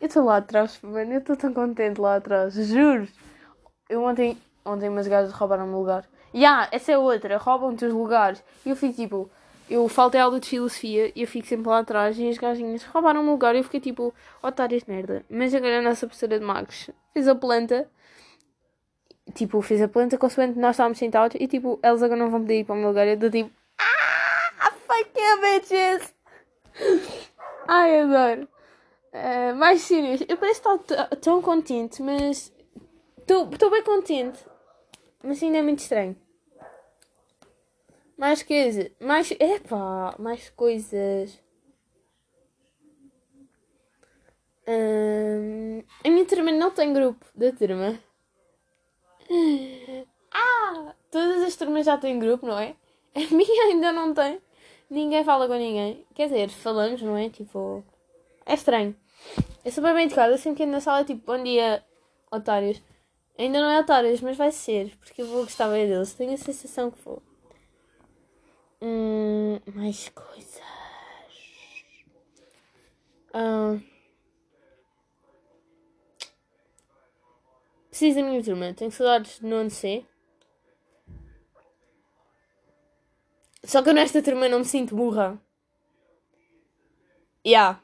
eu 0.00 0.06
estou 0.06 0.24
lá 0.24 0.36
atrás, 0.36 0.78
mano. 0.82 1.14
Eu 1.14 1.18
estou 1.18 1.36
tão 1.36 1.52
contente 1.52 2.00
lá 2.00 2.16
atrás, 2.16 2.54
juro. 2.54 3.08
Eu 3.88 4.04
ontem, 4.04 4.40
ontem 4.64 4.88
umas 4.88 5.08
gajas 5.08 5.32
roubaram 5.32 5.64
o 5.64 5.68
meu 5.68 5.80
lugar. 5.80 6.08
Ya, 6.32 6.40
yeah, 6.40 6.68
essa 6.70 6.92
é 6.92 6.98
outra, 6.98 7.38
roubam-te 7.38 7.84
os 7.84 7.92
lugares. 7.92 8.42
E 8.64 8.70
eu 8.70 8.76
fico 8.76 8.94
tipo, 8.94 9.30
eu 9.72 9.88
faltei 9.88 10.20
aula 10.20 10.38
de 10.38 10.48
filosofia 10.48 11.10
e 11.14 11.22
eu 11.22 11.26
fico 11.26 11.46
sempre 11.46 11.68
lá 11.68 11.78
atrás 11.78 12.18
e 12.18 12.28
as 12.28 12.36
gajinhas 12.36 12.84
roubaram 12.84 13.20
o 13.20 13.24
meu 13.24 13.32
lugar 13.32 13.54
e 13.54 13.58
eu 13.58 13.64
fiquei 13.64 13.80
tipo, 13.80 14.14
otárias 14.42 14.82
de 14.82 14.90
merda. 14.90 15.24
Mas 15.30 15.54
agora 15.54 15.78
a 15.78 15.82
nossa 15.82 16.06
professora 16.06 16.38
de 16.38 16.44
magos 16.44 16.90
fez 17.12 17.26
a 17.26 17.34
planta, 17.34 17.88
tipo, 19.34 19.62
fez 19.62 19.80
a 19.80 19.88
planta 19.88 20.18
consoante 20.18 20.58
nós 20.58 20.72
estávamos 20.76 20.98
sentados 20.98 21.36
e 21.40 21.46
tipo, 21.46 21.78
elas 21.82 22.02
agora 22.02 22.20
não 22.20 22.30
vão 22.30 22.40
poder 22.40 22.60
ir 22.60 22.64
para 22.64 22.74
o 22.74 22.78
meu 22.78 22.88
lugar. 22.88 23.06
Eu 23.06 23.14
estou 23.14 23.30
tipo, 23.30 23.50
ah, 23.78 24.72
fuck 24.86 25.10
you, 25.18 25.40
bitches! 25.40 26.14
Ai, 27.66 28.00
adoro. 28.00 28.48
Uh, 29.12 29.54
mais 29.56 29.82
cenas, 29.82 30.22
eu 30.28 30.36
pareço 30.36 30.60
estar 30.60 31.06
tão 31.16 31.40
contente, 31.40 32.02
mas 32.02 32.52
estou 33.18 33.70
bem 33.70 33.82
contente. 33.82 34.38
Mas 35.22 35.42
ainda 35.42 35.58
é 35.58 35.62
muito 35.62 35.78
estranho. 35.78 36.16
Mais 38.22 38.40
coisas. 38.44 38.88
Mais. 39.00 39.32
Epá, 39.32 40.14
mais 40.16 40.48
coisas. 40.50 41.40
Hum, 44.64 45.82
a 46.04 46.08
minha 46.08 46.24
turma 46.24 46.52
não 46.52 46.70
tem 46.70 46.92
grupo 46.92 47.26
da 47.34 47.50
turma. 47.50 47.98
Ah! 50.32 50.94
Todas 51.10 51.42
as 51.42 51.56
turmas 51.56 51.84
já 51.84 51.98
têm 51.98 52.20
grupo, 52.20 52.46
não 52.46 52.56
é? 52.56 52.76
A 53.12 53.20
minha 53.34 53.64
ainda 53.64 53.92
não 53.92 54.14
tem. 54.14 54.40
Ninguém 54.88 55.24
fala 55.24 55.48
com 55.48 55.54
ninguém. 55.54 56.06
Quer 56.14 56.28
dizer, 56.28 56.48
falamos, 56.48 57.02
não 57.02 57.16
é? 57.16 57.28
Tipo. 57.28 57.84
É 58.46 58.54
estranho. 58.54 58.94
Eu 59.64 59.72
sou 59.72 59.82
bem 59.82 60.06
educada. 60.06 60.38
Sempre 60.38 60.58
que 60.58 60.66
na 60.66 60.80
sala, 60.80 61.04
tipo, 61.04 61.26
bom 61.26 61.42
dia, 61.42 61.84
otários. 62.30 62.80
Ainda 63.36 63.60
não 63.60 63.68
é 63.68 63.80
otários, 63.80 64.20
mas 64.20 64.36
vai 64.36 64.52
ser. 64.52 64.96
Porque 64.98 65.22
eu 65.22 65.26
vou 65.26 65.42
gostar 65.42 65.68
bem 65.70 65.88
deles. 65.88 66.14
Tenho 66.14 66.34
a 66.34 66.36
sensação 66.36 66.88
que 66.88 67.02
vou. 67.02 67.20
Hum, 68.84 69.60
mais 69.76 70.08
coisas. 70.08 70.60
Ah, 73.32 73.78
preciso 77.88 78.16
da 78.18 78.24
minha 78.24 78.42
turma. 78.42 78.74
Tenho 78.74 78.90
saudades 78.90 79.38
de 79.38 79.46
nono 79.46 79.70
C. 79.70 80.04
Só 83.62 83.80
que 83.82 83.88
eu 83.90 83.94
nesta 83.94 84.20
turma 84.20 84.48
não 84.48 84.58
me 84.58 84.64
sinto 84.64 84.96
burra. 84.96 85.40
Yeah. 87.46 87.80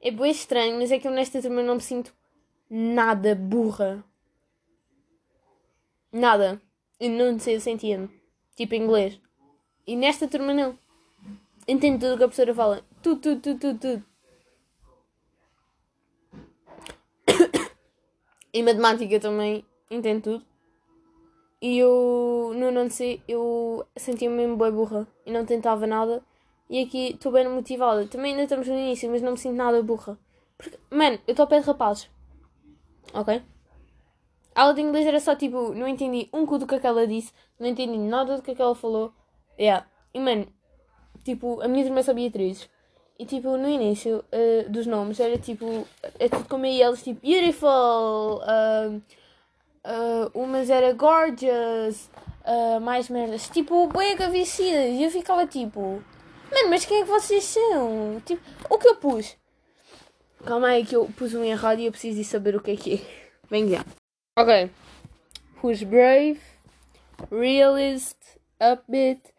É 0.00 0.10
bem 0.10 0.30
estranho, 0.30 0.78
mas 0.78 0.90
é 0.90 0.98
que 0.98 1.06
eu 1.06 1.12
nesta 1.12 1.42
turma 1.42 1.62
não 1.62 1.74
me 1.74 1.82
sinto 1.82 2.14
nada 2.70 3.34
burra. 3.34 4.02
Nada. 6.10 6.60
Eu 6.98 7.10
não 7.10 7.38
sei, 7.38 7.56
eu 7.56 7.60
sentia-me. 7.60 8.08
Tipo 8.56 8.74
inglês. 8.74 9.20
E 9.86 9.96
nesta 9.96 10.28
turma 10.28 10.54
não. 10.54 10.78
Entendo 11.66 12.00
tudo 12.00 12.14
o 12.14 12.18
que 12.18 12.24
a 12.24 12.28
professora 12.28 12.54
fala. 12.54 12.84
Tudo, 13.02 13.20
tudo, 13.20 13.40
tudo, 13.40 13.58
tudo, 13.58 13.78
tudo. 13.78 14.04
em 18.52 18.62
matemática 18.62 19.20
também 19.20 19.64
entendo 19.90 20.22
tudo. 20.22 20.44
E 21.60 21.78
eu, 21.78 22.52
no 22.56 22.72
não 22.72 22.90
sei, 22.90 23.22
eu 23.28 23.86
sentia-me 23.96 24.36
mesmo 24.36 24.56
bem 24.56 24.72
burra. 24.72 25.06
E 25.24 25.30
não 25.30 25.46
tentava 25.46 25.86
nada. 25.86 26.22
E 26.68 26.82
aqui 26.82 27.12
estou 27.12 27.30
bem 27.30 27.48
motivada. 27.48 28.06
Também 28.06 28.32
ainda 28.32 28.44
estamos 28.44 28.66
no 28.66 28.74
início, 28.74 29.10
mas 29.10 29.22
não 29.22 29.32
me 29.32 29.38
sinto 29.38 29.56
nada 29.56 29.82
burra. 29.82 30.18
Porque, 30.56 30.78
mano, 30.90 31.18
eu 31.26 31.32
estou 31.32 31.44
ao 31.44 31.48
pé 31.48 31.60
de 31.60 31.66
rapazes. 31.66 32.10
Ok? 33.14 33.42
A 34.54 34.62
aula 34.62 34.74
de 34.74 34.80
inglês 34.82 35.06
era 35.06 35.20
só 35.20 35.34
tipo, 35.34 35.72
não 35.74 35.88
entendi 35.88 36.28
um 36.32 36.44
cu 36.44 36.58
do 36.58 36.66
que 36.66 36.74
aquela 36.74 37.06
disse, 37.06 37.32
não 37.58 37.68
entendi 37.68 37.96
nada 37.96 38.36
do 38.36 38.42
que 38.42 38.50
aquela 38.50 38.74
falou. 38.74 39.12
Yeah. 39.62 39.86
E 40.12 40.18
mano, 40.18 40.48
tipo, 41.22 41.60
a 41.60 41.68
minha 41.68 41.84
irmã 41.84 42.02
sabia 42.02 42.28
três. 42.32 42.68
E 43.16 43.24
tipo, 43.24 43.56
no 43.56 43.68
início 43.68 44.24
uh, 44.32 44.68
dos 44.68 44.86
nomes 44.86 45.20
era 45.20 45.38
tipo, 45.38 45.86
é 46.18 46.28
tudo 46.28 46.48
como 46.48 46.64
aí 46.64 46.82
eles, 46.82 47.00
tipo, 47.00 47.20
beautiful, 47.20 48.40
uh, 48.42 49.00
uh, 49.86 50.30
umas 50.34 50.68
era 50.68 50.92
gorgeous, 50.92 52.10
uh, 52.44 52.80
mais 52.80 53.08
merdas, 53.08 53.48
tipo, 53.48 53.86
buega 53.86 54.28
vestidas. 54.28 54.98
E 54.98 55.04
eu 55.04 55.10
ficava 55.12 55.46
tipo, 55.46 56.02
mano, 56.50 56.68
mas 56.68 56.84
quem 56.84 57.02
é 57.02 57.04
que 57.04 57.10
vocês 57.10 57.44
são? 57.44 58.20
Tipo, 58.26 58.42
o 58.68 58.76
que 58.78 58.88
eu 58.88 58.96
pus? 58.96 59.36
Calma 60.44 60.70
aí 60.70 60.84
que 60.84 60.96
eu 60.96 61.08
pus 61.16 61.34
um 61.34 61.44
errado 61.44 61.78
e 61.78 61.86
eu 61.86 61.92
preciso 61.92 62.18
de 62.18 62.24
saber 62.24 62.56
o 62.56 62.60
que 62.60 62.72
é 62.72 62.76
que 62.76 62.94
é. 62.94 62.98
Vem 63.48 63.70
cá. 63.70 63.84
Ok. 64.36 64.68
Pus 65.60 65.84
brave, 65.84 66.40
realist, 67.30 68.16
upbeat, 68.60 69.31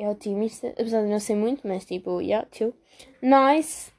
é 0.00 0.08
otimista, 0.08 0.68
apesar 0.68 1.02
de 1.02 1.08
não 1.08 1.20
ser 1.20 1.34
muito, 1.34 1.66
mas 1.66 1.84
tipo, 1.84 2.20
yeah, 2.20 2.46
chill. 2.50 2.74
Nice 3.22 3.92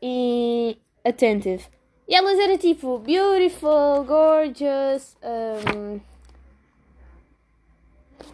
e 0.00 0.78
attentive. 1.04 1.64
E 2.08 2.14
elas 2.14 2.38
eram 2.38 2.58
tipo 2.58 2.98
beautiful, 2.98 4.04
gorgeous, 4.04 5.16
um, 5.22 6.00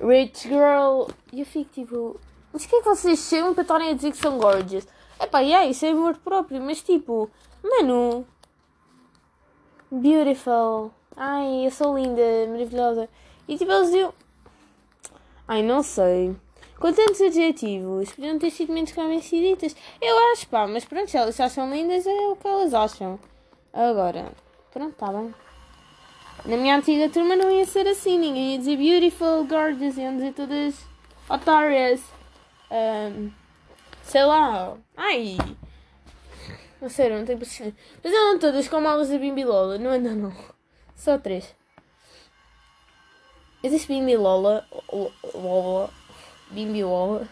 rich 0.07 0.49
girl. 0.49 1.09
E 1.33 1.41
eu 1.41 1.47
fico 1.47 1.71
tipo, 1.73 2.21
mas 2.53 2.65
o 2.65 2.69
que 2.69 2.77
é 2.77 2.79
que 2.81 2.89
vocês 2.89 3.19
chamam 3.21 3.55
para 3.55 3.63
estarem 3.63 3.91
a 3.91 3.95
dizer 3.95 4.11
que 4.11 4.17
são 4.17 4.39
gorgeous? 4.39 4.87
Epá, 5.21 5.41
yeah, 5.41 5.67
isso 5.67 5.85
é 5.85 5.91
amor 5.91 6.17
próprio, 6.19 6.61
mas 6.63 6.83
tipo, 6.83 7.31
mano, 7.63 8.27
beautiful. 9.91 10.93
Ai, 11.17 11.67
eu 11.67 11.71
sou 11.71 11.99
linda, 11.99 12.23
maravilhosa. 12.49 13.09
E 13.47 13.57
tipo, 13.59 13.71
eles 13.73 13.89
diziam, 13.89 14.15
ai, 15.47 15.63
não 15.63 15.83
sei. 15.83 16.37
Com 16.79 16.93
tantos 16.93 17.21
adjetivos, 17.21 18.13
podiam 18.13 18.39
ter 18.39 18.51
sido 18.51 18.73
menos 18.73 18.93
convenciditas. 18.93 19.75
Eu 20.01 20.17
acho, 20.33 20.49
pá, 20.49 20.67
mas 20.67 20.85
pronto, 20.85 21.11
se 21.11 21.17
elas 21.17 21.39
acham 21.41 21.71
lindas 21.71 22.07
é 22.07 22.29
o 22.29 22.37
que 22.37 22.47
elas 22.47 22.73
acham. 22.73 23.19
Agora, 23.73 24.33
pronto, 24.73 24.95
tá 24.95 25.13
bem. 25.13 25.35
Na 26.45 26.57
minha 26.57 26.77
antiga 26.77 27.09
turma 27.09 27.35
não 27.35 27.51
ia 27.51 27.65
ser 27.65 27.87
assim, 27.89 28.17
ninguém 28.17 28.53
ia 28.53 28.59
dizer 28.59 28.77
beautiful, 28.77 29.45
gorgeous, 29.45 29.97
iam 29.97 30.17
dizer 30.17 30.33
todas 30.35 30.77
otárias. 31.29 32.01
Um, 32.71 33.31
sei 34.03 34.25
lá, 34.25 34.77
ai. 34.97 35.37
Não 36.81 36.89
sei, 36.89 37.11
não 37.11 37.25
tenho 37.25 37.41
paciência. 37.41 37.75
Mas 38.05 38.13
andam 38.13 38.39
todas 38.39 38.69
com 38.69 38.81
malas 38.81 39.09
da 39.09 39.19
Bimbilola, 39.19 39.79
não 39.79 39.91
andam 39.91 40.15
não. 40.15 40.33
Só 40.95 41.19
três. 41.19 41.57
Existe 43.65 43.89
Bimbilola, 43.89 44.65
Lola, 45.35 45.91
Bimbiola. 46.51 47.29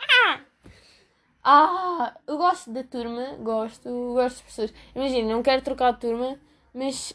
ah! 0.00 0.40
ah! 1.44 2.16
Eu 2.26 2.38
gosto 2.38 2.70
da 2.70 2.82
turma, 2.84 3.34
gosto, 3.40 3.88
gosto 4.14 4.38
de 4.38 4.42
pessoas. 4.44 4.74
Imagina, 4.94 5.32
não 5.32 5.42
quero 5.42 5.62
trocar 5.62 5.92
de 5.92 6.00
turma, 6.00 6.38
mas. 6.72 7.14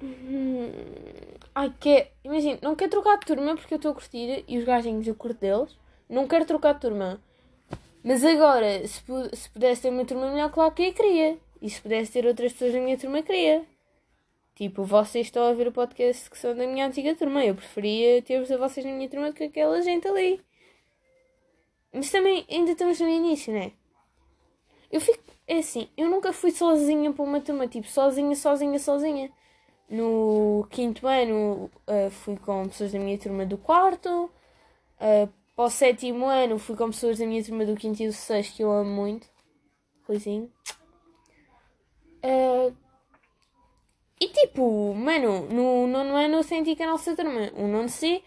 Ai, 1.54 1.72
que 1.78 2.08
Imagina, 2.24 2.58
não 2.62 2.74
quero 2.74 2.90
trocar 2.90 3.18
de 3.18 3.26
turma 3.26 3.54
porque 3.54 3.74
eu 3.74 3.76
estou 3.76 3.92
a 3.92 3.94
curtir 3.94 4.44
e 4.48 4.58
os 4.58 4.64
gajinhos 4.64 5.06
eu 5.06 5.14
curto 5.14 5.40
deles. 5.40 5.76
Não 6.08 6.26
quero 6.26 6.44
trocar 6.44 6.74
de 6.74 6.80
turma. 6.80 7.20
Mas 8.02 8.24
agora, 8.24 8.86
se, 8.86 9.02
se 9.32 9.48
pudesse 9.50 9.82
ter 9.82 9.90
uma 9.90 10.04
turma 10.04 10.30
melhor, 10.30 10.50
claro 10.50 10.72
que 10.72 10.82
eu 10.82 10.92
queria. 10.92 11.38
E 11.62 11.70
se 11.70 11.80
pudesse 11.80 12.12
ter 12.12 12.26
outras 12.26 12.52
pessoas 12.52 12.74
na 12.74 12.80
minha 12.80 12.98
turma, 12.98 13.22
queria. 13.22 13.64
Tipo, 14.54 14.84
vocês 14.84 15.26
estão 15.26 15.44
a 15.44 15.52
ver 15.52 15.66
o 15.66 15.72
podcast 15.72 16.30
que 16.30 16.38
são 16.38 16.54
da 16.54 16.66
minha 16.66 16.86
antiga 16.86 17.14
turma. 17.16 17.44
Eu 17.44 17.56
preferia 17.56 18.22
ter-vos 18.22 18.50
a 18.52 18.56
vocês 18.56 18.86
na 18.86 18.92
minha 18.92 19.08
turma 19.08 19.30
do 19.30 19.34
que 19.34 19.44
aquela 19.44 19.82
gente 19.82 20.06
ali. 20.06 20.40
Mas 21.92 22.10
também 22.10 22.44
ainda 22.48 22.72
estamos 22.72 23.00
no 23.00 23.08
início, 23.08 23.52
né? 23.52 23.72
Eu 24.90 25.00
fico. 25.00 25.22
É 25.46 25.58
assim, 25.58 25.88
eu 25.96 26.08
nunca 26.08 26.32
fui 26.32 26.50
sozinha 26.50 27.12
para 27.12 27.22
uma 27.22 27.40
turma, 27.40 27.66
tipo, 27.66 27.86
sozinha, 27.86 28.34
sozinha, 28.34 28.78
sozinha. 28.78 29.30
No 29.90 30.66
quinto 30.70 31.06
ano 31.06 31.70
uh, 31.86 32.10
fui 32.10 32.36
com 32.36 32.66
pessoas 32.68 32.92
da 32.92 32.98
minha 32.98 33.18
turma 33.18 33.44
do 33.44 33.58
quarto. 33.58 34.30
Uh, 34.96 35.28
para 35.54 35.64
o 35.64 35.70
sétimo 35.70 36.26
ano 36.26 36.58
fui 36.58 36.76
com 36.76 36.86
pessoas 36.86 37.18
da 37.18 37.26
minha 37.26 37.44
turma 37.44 37.66
do 37.66 37.76
quinto 37.76 38.02
e 38.02 38.06
do 38.06 38.12
sexto 38.12 38.56
que 38.56 38.62
eu 38.62 38.72
amo 38.72 38.90
muito. 38.90 39.28
Ruizinho. 40.06 40.50
Uh, 42.24 42.74
E 44.24 44.28
tipo, 44.28 44.94
mano, 44.94 45.32
no 45.56 45.86
nono 45.86 46.16
ano 46.16 46.36
eu 46.36 46.42
senti 46.42 46.74
que 46.74 46.82
a 46.82 46.90
nossa 46.92 47.14
turma, 47.14 47.42
o 47.62 47.66
nono 47.68 47.90
C, 47.90 48.22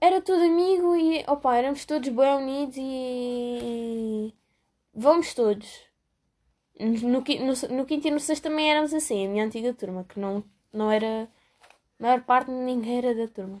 era 0.00 0.20
todo 0.22 0.42
amigo 0.44 0.94
e, 0.94 1.24
opa, 1.26 1.56
éramos 1.56 1.84
todos 1.84 2.08
bem 2.08 2.34
unidos 2.36 2.76
e. 2.78 4.32
Vamos 4.94 5.34
todos. 5.34 5.68
No, 6.78 7.20
no, 7.20 7.76
no 7.76 7.84
quinto 7.86 8.06
e 8.08 8.10
no 8.12 8.20
sexto 8.20 8.44
também 8.44 8.70
éramos 8.70 8.94
assim, 8.94 9.26
a 9.26 9.28
minha 9.28 9.44
antiga 9.44 9.74
turma, 9.74 10.04
que 10.04 10.20
não, 10.20 10.44
não 10.72 10.88
era. 10.92 11.28
A 11.98 12.02
maior 12.02 12.22
parte 12.22 12.46
de 12.46 12.56
ninguém 12.56 12.98
era 12.98 13.12
da 13.12 13.26
turma. 13.26 13.60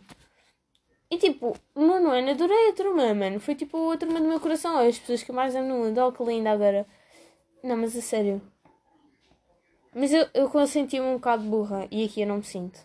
E 1.10 1.18
tipo, 1.18 1.56
no 1.74 1.86
nono 1.88 2.10
ano 2.10 2.30
adorei 2.30 2.68
a 2.68 2.72
turma, 2.72 3.12
mano. 3.14 3.40
Foi 3.40 3.56
tipo 3.56 3.90
a 3.90 3.96
turma 3.96 4.20
do 4.20 4.28
meu 4.28 4.38
coração. 4.38 4.78
As 4.78 4.98
pessoas 4.98 5.24
que 5.24 5.32
mais 5.32 5.56
amo 5.56 5.68
no 5.68 5.78
mundo. 5.84 5.98
Oh, 5.98 6.12
que 6.12 6.22
linda 6.22 6.52
agora. 6.52 6.86
Não, 7.64 7.76
mas 7.76 7.96
a 7.96 8.00
sério. 8.00 8.40
Mas 9.94 10.12
eu, 10.12 10.28
eu 10.34 10.66
senti-me 10.66 11.04
um 11.04 11.14
bocado 11.14 11.42
burra 11.42 11.88
e 11.90 12.04
aqui 12.04 12.20
eu 12.20 12.26
não 12.26 12.36
me 12.38 12.44
sinto. 12.44 12.80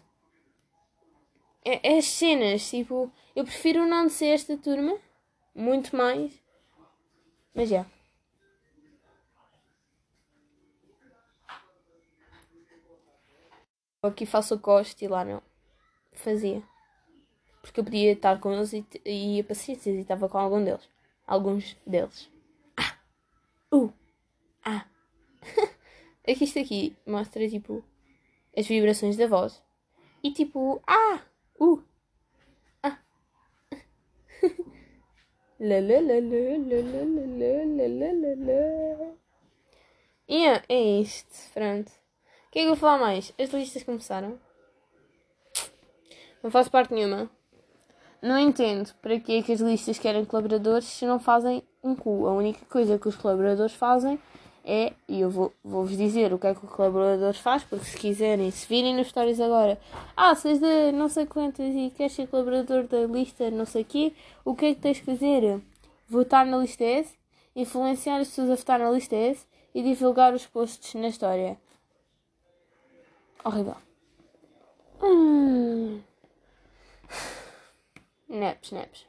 É, 1.64 1.94
é 1.94 1.98
as 1.98 2.06
cenas, 2.06 2.68
tipo, 2.70 3.12
eu 3.36 3.44
prefiro 3.44 3.86
não 3.86 4.10
ser 4.10 4.28
esta 4.28 4.58
turma, 4.58 4.98
muito 5.54 5.96
mais. 5.96 6.34
Mas 7.54 7.70
já. 7.70 7.86
Eu 14.02 14.10
aqui 14.10 14.26
faço 14.26 14.56
o 14.56 14.60
costo 14.60 15.02
e 15.02 15.08
lá 15.08 15.26
não. 15.26 15.42
Fazia. 16.14 16.62
Porque 17.62 17.80
eu 17.80 17.84
podia 17.84 18.12
estar 18.12 18.40
com 18.40 18.54
eles 18.54 18.74
e, 18.74 18.86
e 19.04 19.38
ia 19.38 19.44
para 19.44 19.56
ciências 19.56 19.96
e 19.96 20.02
estava 20.02 20.30
com 20.30 20.38
algum 20.38 20.64
deles. 20.64 20.88
Alguns 21.26 21.76
deles. 21.86 22.30
Ah! 22.78 22.98
Uh! 23.74 23.92
É 26.28 26.34
que 26.34 26.44
isto 26.44 26.58
aqui 26.60 26.96
mostra, 27.06 27.48
tipo, 27.48 27.84
as 28.58 28.66
vibrações 28.68 29.16
da 29.16 29.28
voz. 29.28 29.62
E 30.24 30.32
tipo, 30.32 30.82
ah, 30.88 31.22
uh, 31.60 31.84
ah. 32.82 32.98
yeah, 40.28 40.64
é 40.68 40.82
isto, 41.02 41.54
pronto. 41.54 41.90
O 41.90 42.52
que 42.52 42.60
é 42.60 42.62
que 42.62 42.68
eu 42.68 42.68
vou 42.70 42.76
falar 42.76 42.98
mais? 42.98 43.32
As 43.38 43.52
listas 43.52 43.84
começaram. 43.84 44.40
Não 46.42 46.50
faço 46.50 46.72
parte 46.72 46.94
nenhuma. 46.94 47.30
Não 48.22 48.40
entendo 48.40 48.92
para 49.02 49.20
que 49.20 49.38
é 49.38 49.44
que 49.44 49.52
as 49.52 49.60
listas 49.60 50.00
querem 50.00 50.26
colaboradores 50.26 50.86
se 50.86 51.06
não 51.06 51.20
fazem 51.20 51.62
um 51.84 51.96
cu. 51.96 52.26
A 52.26 52.34
única 52.34 52.66
coisa 52.66 52.98
que 52.98 53.08
os 53.08 53.16
colaboradores 53.16 53.74
fazem 53.74 54.20
é, 54.68 54.94
e 55.08 55.22
eu 55.22 55.30
vou- 55.30 55.54
vou-vos 55.64 55.96
dizer 55.96 56.34
o 56.34 56.40
que 56.40 56.48
é 56.48 56.56
que 56.56 56.66
o 56.66 56.68
colaborador 56.68 57.34
faz, 57.36 57.64
porque 57.64 57.86
se 57.86 57.98
quiserem, 57.98 58.50
se 58.50 58.68
virem 58.68 58.96
nas 58.96 59.06
histórias 59.08 59.40
agora, 59.40 59.80
ah, 60.18 60.34
se 60.36 60.50
és 60.50 60.60
de 60.60 60.92
não 60.92 61.08
sei 61.08 61.28
quantas 61.28 61.68
e 61.74 61.92
queres 61.96 62.14
ser 62.14 62.28
colaborador 62.28 62.84
da 62.88 63.02
lista 63.06 63.52
não 63.52 63.66
sei 63.66 63.84
quê, 63.84 64.12
o 64.44 64.56
que 64.56 64.66
é 64.66 64.74
que 64.74 64.82
tens 64.82 65.00
que 65.00 65.06
fazer? 65.06 65.62
Votar 66.10 66.46
na 66.48 66.58
lista 66.58 66.84
S, 66.84 67.14
influenciar 67.56 68.18
as 68.20 68.30
pessoas 68.30 68.50
a 68.50 68.56
votar 68.56 68.80
na 68.80 68.90
lista 68.90 69.16
S 69.16 69.46
e 69.74 69.84
divulgar 69.84 70.34
os 70.34 70.46
posts 70.48 70.96
na 70.96 71.10
história. 71.10 71.58
Horrível. 73.44 73.76
Hum. 75.02 76.02
Naps, 78.28 78.72
naps. 78.72 79.06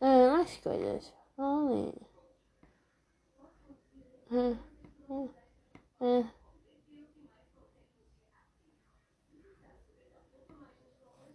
Ah, 0.00 0.36
mais 0.36 0.56
coisas. 0.58 1.12
Olha. 1.38 2.05
Ah, 4.28 4.56
ah. 6.00 6.24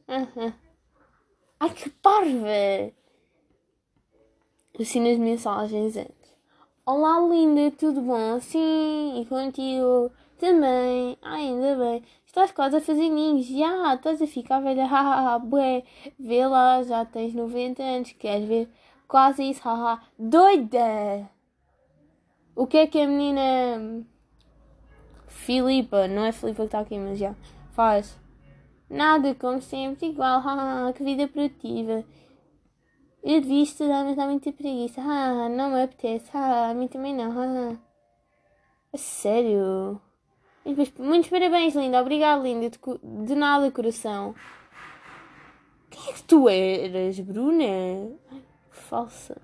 Ah, 0.07 0.27
ah. 0.35 0.53
Ai, 1.59 1.69
que 1.73 1.89
parva! 1.89 2.91
Assim 4.79 4.99
nas 4.99 5.17
mensagens 5.17 5.95
antes. 5.95 6.37
Olá, 6.85 7.19
linda, 7.21 7.71
tudo 7.77 8.01
bom? 8.01 8.39
Sim, 8.41 9.21
e 9.21 9.25
contigo? 9.25 10.11
Também. 10.37 11.17
Ai, 11.21 11.43
ainda 11.47 11.75
bem. 11.77 12.03
Estás 12.25 12.51
quase 12.51 12.75
a 12.77 12.81
fazer 12.81 13.09
ninhos. 13.09 13.45
Já, 13.45 13.95
estás 13.95 14.21
a 14.21 14.27
ficar 14.27 14.59
velha. 14.59 14.85
Hahaha, 14.85 15.39
bué. 15.39 15.83
Vê 16.19 16.45
lá, 16.45 16.83
já 16.83 17.05
tens 17.05 17.33
90 17.33 17.81
anos. 17.81 18.11
Queres 18.13 18.45
ver? 18.47 18.69
Quase 19.07 19.43
isso, 19.49 19.61
haha. 19.63 20.01
Doida! 20.19 21.29
O 22.61 22.67
que 22.67 22.77
é 22.77 22.85
que 22.85 23.01
a 23.01 23.07
menina. 23.07 24.05
Filipa, 25.25 26.07
não 26.07 26.23
é 26.23 26.31
Filipa 26.31 26.61
que 26.61 26.67
está 26.67 26.79
aqui, 26.79 26.95
mas 26.99 27.17
já. 27.17 27.33
Faz. 27.71 28.15
Nada, 28.87 29.33
como 29.33 29.59
sempre, 29.59 30.09
igual. 30.09 30.39
Haha, 30.41 30.93
que 30.93 31.03
vida 31.03 31.27
produtiva. 31.27 32.05
Eu 33.23 33.41
devia 33.41 33.63
estudar, 33.63 34.03
mas 34.05 34.15
dá 34.15 34.27
muita 34.27 34.51
preguiça. 34.51 35.01
Ah, 35.01 35.49
não 35.49 35.71
me 35.71 35.81
apetece. 35.81 36.29
Ah, 36.35 36.69
a 36.69 36.73
mim 36.75 36.87
também 36.87 37.15
não. 37.15 37.31
Ah. 37.31 37.77
A 38.93 38.97
sério? 38.97 39.99
Depois, 40.63 40.93
muitos 40.99 41.31
parabéns, 41.31 41.73
linda. 41.73 41.99
Obrigada, 41.99 42.43
linda. 42.43 42.69
De, 42.69 42.79
de 43.25 43.33
nada, 43.33 43.71
coração. 43.71 44.35
Quem 45.89 46.11
é 46.11 46.13
que 46.13 46.23
tu 46.25 46.47
eras, 46.47 47.19
Bruna? 47.21 47.63
Ai, 48.31 48.43
falsa. 48.69 49.41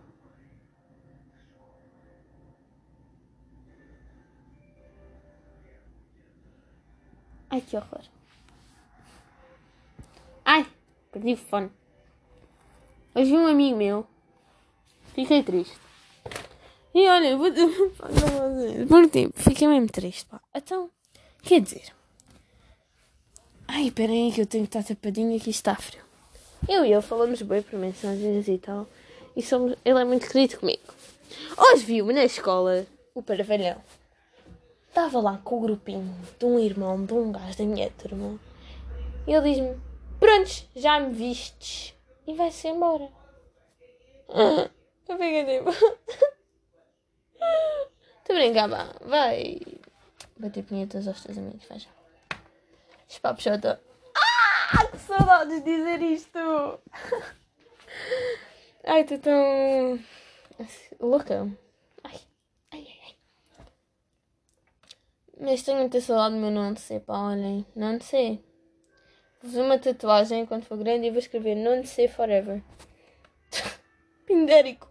Ai, 7.58 7.62
que 7.62 7.76
horror. 7.76 8.04
Ai, 10.46 10.68
perdi 11.12 11.34
o 11.34 11.38
fone. 11.38 11.72
Hoje 13.16 13.34
um 13.34 13.48
amigo 13.48 13.76
meu. 13.76 14.06
Fiquei 15.16 15.42
triste. 15.42 15.76
E 16.94 17.08
olha, 17.08 17.36
vou 17.36 17.50
por 18.88 19.10
tempo, 19.10 19.42
fiquei 19.42 19.68
mesmo 19.68 19.88
triste, 19.88 20.28
pá. 20.28 20.40
Então, 20.54 20.92
quer 21.42 21.60
dizer. 21.62 21.92
Ai, 23.68 23.90
peraí 23.90 24.32
que 24.32 24.42
eu 24.42 24.46
tenho 24.46 24.68
que 24.68 24.78
estar 24.78 24.88
tapadinha 24.88 25.40
que 25.40 25.50
está 25.50 25.76
frio. 25.76 26.04
Eu 26.70 26.86
e 26.86 26.94
ele 26.94 27.02
falamos 27.02 27.42
bem 27.42 27.64
por 27.64 27.80
mensagens 27.80 28.48
e 28.48 28.60
tal. 28.60 28.88
E 29.36 29.42
somos, 29.42 29.76
ele 29.84 30.00
é 30.00 30.06
muito 30.06 30.30
querido 30.30 30.60
comigo. 30.60 30.94
Hoje 31.58 31.84
viu-me 31.86 32.14
na 32.14 32.24
escola 32.24 32.86
o 33.16 33.24
Paravalhão. 33.24 33.82
Estava 34.98 35.22
lá 35.22 35.38
com 35.44 35.58
o 35.58 35.62
grupinho 35.62 36.12
de 36.40 36.46
um 36.48 36.58
irmão 36.58 37.06
de 37.06 37.14
um 37.14 37.32
gajo 37.32 37.56
da 37.56 37.64
minha 37.66 37.88
turma. 37.92 38.40
E 39.28 39.32
ele 39.32 39.54
diz-me: 39.54 39.80
Prontos, 40.20 40.68
já 40.76 41.00
me 41.00 41.14
vistes. 41.14 41.94
E 42.26 42.34
vai-se 42.34 42.68
embora. 42.68 43.08
Eu 44.28 45.18
fiquei 45.20 45.46
tipo. 45.46 45.70
Estou 48.18 48.36
a 48.36 48.40
brincar, 48.40 48.68
vá. 48.68 48.92
Vai. 49.02 49.62
Bater 50.36 50.64
punhetas 50.64 51.08
aos 51.08 51.22
teus 51.22 51.38
amigos, 51.38 51.64
vai 51.70 51.78
já. 51.78 51.92
Espapos 53.08 53.44
já 53.44 53.54
estou. 53.54 53.78
Ah! 54.16 54.84
Que 54.88 54.98
saudades 54.98 55.64
de 55.64 55.78
dizer 55.78 56.02
isto! 56.02 56.40
Ai, 58.84 59.02
estou 59.02 59.20
tão. 59.20 60.00
louca. 61.00 61.48
Ai, 62.04 62.20
ai, 62.72 62.88
ai, 62.88 63.00
ai. 63.06 63.16
Mas 65.40 65.62
tenho 65.62 65.80
muita 65.80 66.02
saudade 66.02 66.36
do 66.36 66.42
meu 66.42 66.52
de 66.74 66.80
ser, 66.82 67.02
pá, 67.02 67.18
olhem. 67.20 67.66
Não 67.76 67.98
ser. 68.04 68.44
Vou 69.42 69.52
fazer 69.52 69.62
uma 69.62 69.78
tatuagem 69.78 70.46
quando 70.46 70.64
for 70.64 70.78
grande 70.78 71.08
e 71.08 71.12
vou 71.12 71.20
escrever 71.20 71.56
de 71.82 71.88
ser 71.88 72.10
forever. 72.10 72.64
Pindérico. 74.26 74.90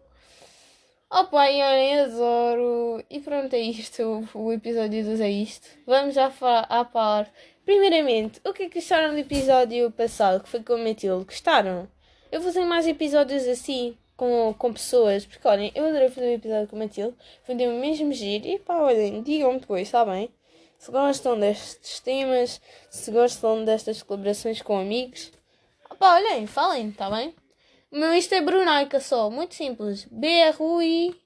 Oh 1.11 1.25
pai, 1.25 1.61
olhem, 1.63 2.01
adoro. 2.01 3.05
E 3.09 3.21
pronto, 3.21 3.55
é 3.55 3.61
isto. 3.61 4.29
O 4.35 4.53
episódio 4.53 5.05
2 5.05 5.21
é 5.21 5.31
isto. 5.31 5.69
Vamos 5.87 6.15
já 6.15 6.33
à 6.69 6.85
par. 6.85 7.31
Primeiramente, 7.65 8.41
o 8.45 8.53
que 8.53 8.65
é 8.65 8.69
que 8.69 8.79
acharam 8.79 9.13
do 9.13 9.19
episódio 9.19 9.91
passado, 9.91 10.43
que 10.43 10.49
foi 10.49 10.63
com 10.63 10.75
o 10.75 10.79
Matilde? 10.85 11.25
Gostaram? 11.25 11.89
Eu 12.31 12.41
vou 12.41 12.53
fazer 12.53 12.65
mais 12.65 12.87
episódios 12.87 13.47
assim, 13.49 13.97
com, 14.17 14.55
com 14.59 14.73
pessoas, 14.73 15.27
porque 15.27 15.47
olhem, 15.47 15.71
eu 15.75 15.85
adorei 15.87 16.09
fazer 16.09 16.29
um 16.29 16.35
episódio 16.35 16.69
com 16.69 16.77
o 16.77 16.79
Matilde. 16.79 17.17
Foi 17.45 17.55
tema 17.55 17.75
mesmo 17.75 18.13
giro. 18.13 18.47
E 18.47 18.59
pá, 18.59 18.79
olhem, 18.79 19.23
digam-me 19.23 19.61
depois, 19.61 19.83
está 19.83 20.05
bem? 20.05 20.31
Se 20.79 20.91
gostam 20.91 21.39
destes 21.39 22.01
temas, 22.01 22.61
se 22.91 23.11
gostam 23.11 23.65
destas 23.65 24.03
colaborações 24.03 24.61
com 24.63 24.79
amigos, 24.79 25.33
pá, 25.99 26.17
olhem, 26.17 26.47
falem, 26.47 26.89
está 26.89 27.11
bem? 27.11 27.35
O 27.91 27.99
meu 27.99 28.13
isto 28.15 28.35
é 28.35 28.41
Brunaica 28.41 29.01
só, 29.01 29.31
muito 29.31 29.55
simples. 29.55 30.07
B-R-U-I-C. 30.11 31.21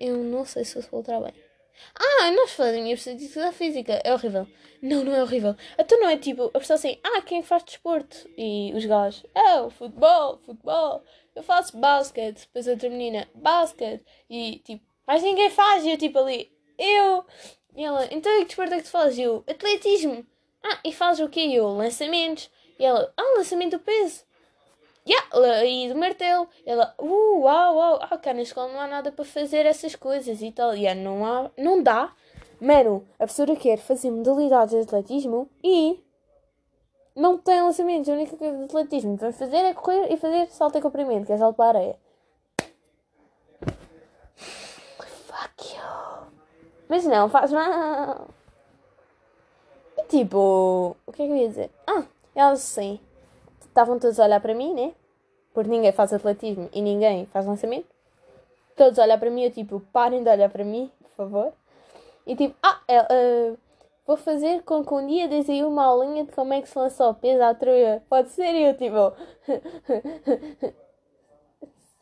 Eu 0.00 0.18
não 0.18 0.44
sei 0.44 0.64
se 0.64 0.76
eu 0.76 0.82
vou 0.82 1.02
bem. 1.02 1.47
Ah, 1.94 2.30
nós 2.32 2.52
falamos 2.52 2.76
da 2.76 2.82
minha 2.82 2.94
atividade 2.94 3.56
física. 3.56 4.00
É 4.04 4.12
horrível. 4.12 4.46
Não, 4.80 5.04
não 5.04 5.14
é 5.14 5.22
horrível. 5.22 5.56
Então 5.78 6.00
não 6.00 6.08
é 6.08 6.16
tipo, 6.16 6.50
a 6.54 6.58
pessoa 6.58 6.76
assim, 6.76 6.98
ah, 7.02 7.22
quem 7.22 7.42
faz 7.42 7.64
desporto? 7.64 8.28
E 8.36 8.72
os 8.74 8.84
gajos, 8.84 9.24
é 9.34 9.60
o 9.60 9.70
futebol, 9.70 10.38
futebol. 10.44 11.02
Eu 11.34 11.42
faço 11.42 11.76
basquete. 11.76 12.40
Depois 12.40 12.66
outra 12.68 12.88
menina, 12.88 13.28
basquete. 13.34 14.04
E 14.30 14.58
tipo, 14.64 14.84
mas 15.06 15.22
ninguém 15.22 15.50
faz. 15.50 15.84
E 15.84 15.90
eu 15.90 15.98
tipo 15.98 16.18
ali, 16.18 16.52
eu. 16.78 17.24
E 17.76 17.84
ela, 17.84 18.08
então 18.10 18.32
e 18.32 18.40
que 18.40 18.46
desporto 18.46 18.74
é 18.74 18.78
que 18.78 18.84
tu 18.84 18.90
fazes? 18.90 19.18
E 19.18 19.22
eu, 19.22 19.44
atletismo. 19.48 20.26
Ah, 20.62 20.80
e 20.84 20.92
fazes 20.92 21.24
o 21.24 21.28
quê? 21.28 21.40
E 21.40 21.54
eu, 21.56 21.68
lançamentos. 21.68 22.50
E 22.78 22.84
ela, 22.84 23.12
ah, 23.16 23.34
lançamento 23.36 23.78
do 23.78 23.84
peso. 23.84 24.24
Yeah, 25.08 25.64
e 25.64 25.88
do 25.88 25.98
martelo. 25.98 26.46
Ela, 26.66 26.94
uh, 26.98 27.40
uau, 27.40 27.76
uau. 27.76 27.98
Ah, 28.02 28.18
cá 28.18 28.34
na 28.34 28.42
escola 28.42 28.70
não 28.70 28.80
há 28.80 28.86
nada 28.86 29.10
para 29.10 29.24
fazer 29.24 29.64
essas 29.64 29.96
coisas 29.96 30.42
e 30.42 30.52
tal. 30.52 30.74
Yeah, 30.74 31.00
não, 31.00 31.24
há, 31.24 31.50
não 31.56 31.82
dá. 31.82 32.12
Mano, 32.60 33.06
a 33.14 33.18
professora 33.18 33.56
quer 33.56 33.78
fazer 33.78 34.10
modalidades 34.10 34.74
de 34.74 34.82
atletismo 34.82 35.48
e 35.64 35.98
não 37.16 37.38
tem 37.38 37.62
lançamentos. 37.62 38.10
A 38.10 38.12
única 38.12 38.36
coisa 38.36 38.56
de 38.58 38.64
atletismo 38.64 39.14
que 39.14 39.20
vamos 39.22 39.38
fazer 39.38 39.56
é 39.56 39.72
correr 39.72 40.12
e 40.12 40.16
fazer 40.18 40.48
salto 40.50 40.76
em 40.76 40.82
comprimento, 40.82 41.26
que 41.26 41.32
é 41.32 41.38
salto 41.38 41.56
para 41.56 41.64
a 41.64 41.68
areia. 41.68 41.96
Fuck 45.06 45.74
you. 45.74 46.28
Mas 46.86 47.06
não, 47.06 47.30
faz 47.30 47.50
mal. 47.50 48.28
E 49.96 50.02
tipo, 50.04 50.96
o 51.06 51.12
que 51.12 51.22
é 51.22 51.26
que 51.26 51.32
eu 51.32 51.36
ia 51.36 51.48
dizer? 51.48 51.70
Ah, 51.86 52.04
elas 52.34 52.60
sim. 52.60 53.00
Estavam 53.78 53.96
todos 53.96 54.18
a 54.18 54.24
olhar 54.24 54.40
para 54.40 54.52
mim, 54.56 54.74
né? 54.74 54.92
Porque 55.54 55.70
ninguém 55.70 55.92
faz 55.92 56.12
atletismo 56.12 56.68
e 56.72 56.82
ninguém 56.82 57.26
faz 57.26 57.46
lançamento. 57.46 57.86
Todos 58.74 58.98
a 58.98 59.04
olhar 59.04 59.20
para 59.20 59.30
mim, 59.30 59.44
eu 59.44 59.52
tipo, 59.52 59.78
parem 59.92 60.24
de 60.24 60.28
olhar 60.28 60.50
para 60.50 60.64
mim, 60.64 60.90
por 61.00 61.10
favor. 61.12 61.52
E 62.26 62.34
tipo, 62.34 62.56
ah, 62.60 62.80
uh, 62.90 63.56
vou 64.04 64.16
fazer 64.16 64.64
com 64.64 64.84
que 64.84 64.92
um 64.92 65.06
dia 65.06 65.28
dês 65.28 65.48
aí 65.48 65.62
uma 65.62 65.84
aulinha 65.84 66.24
de 66.24 66.32
como 66.32 66.54
é 66.54 66.60
que 66.60 66.68
se 66.68 66.76
lança 66.76 67.06
o 67.06 67.14
peso 67.14 67.40
à 67.40 67.54
troia. 67.54 68.02
Pode 68.10 68.30
ser? 68.30 68.52
Eu 68.52 68.76
tipo, 68.76 69.12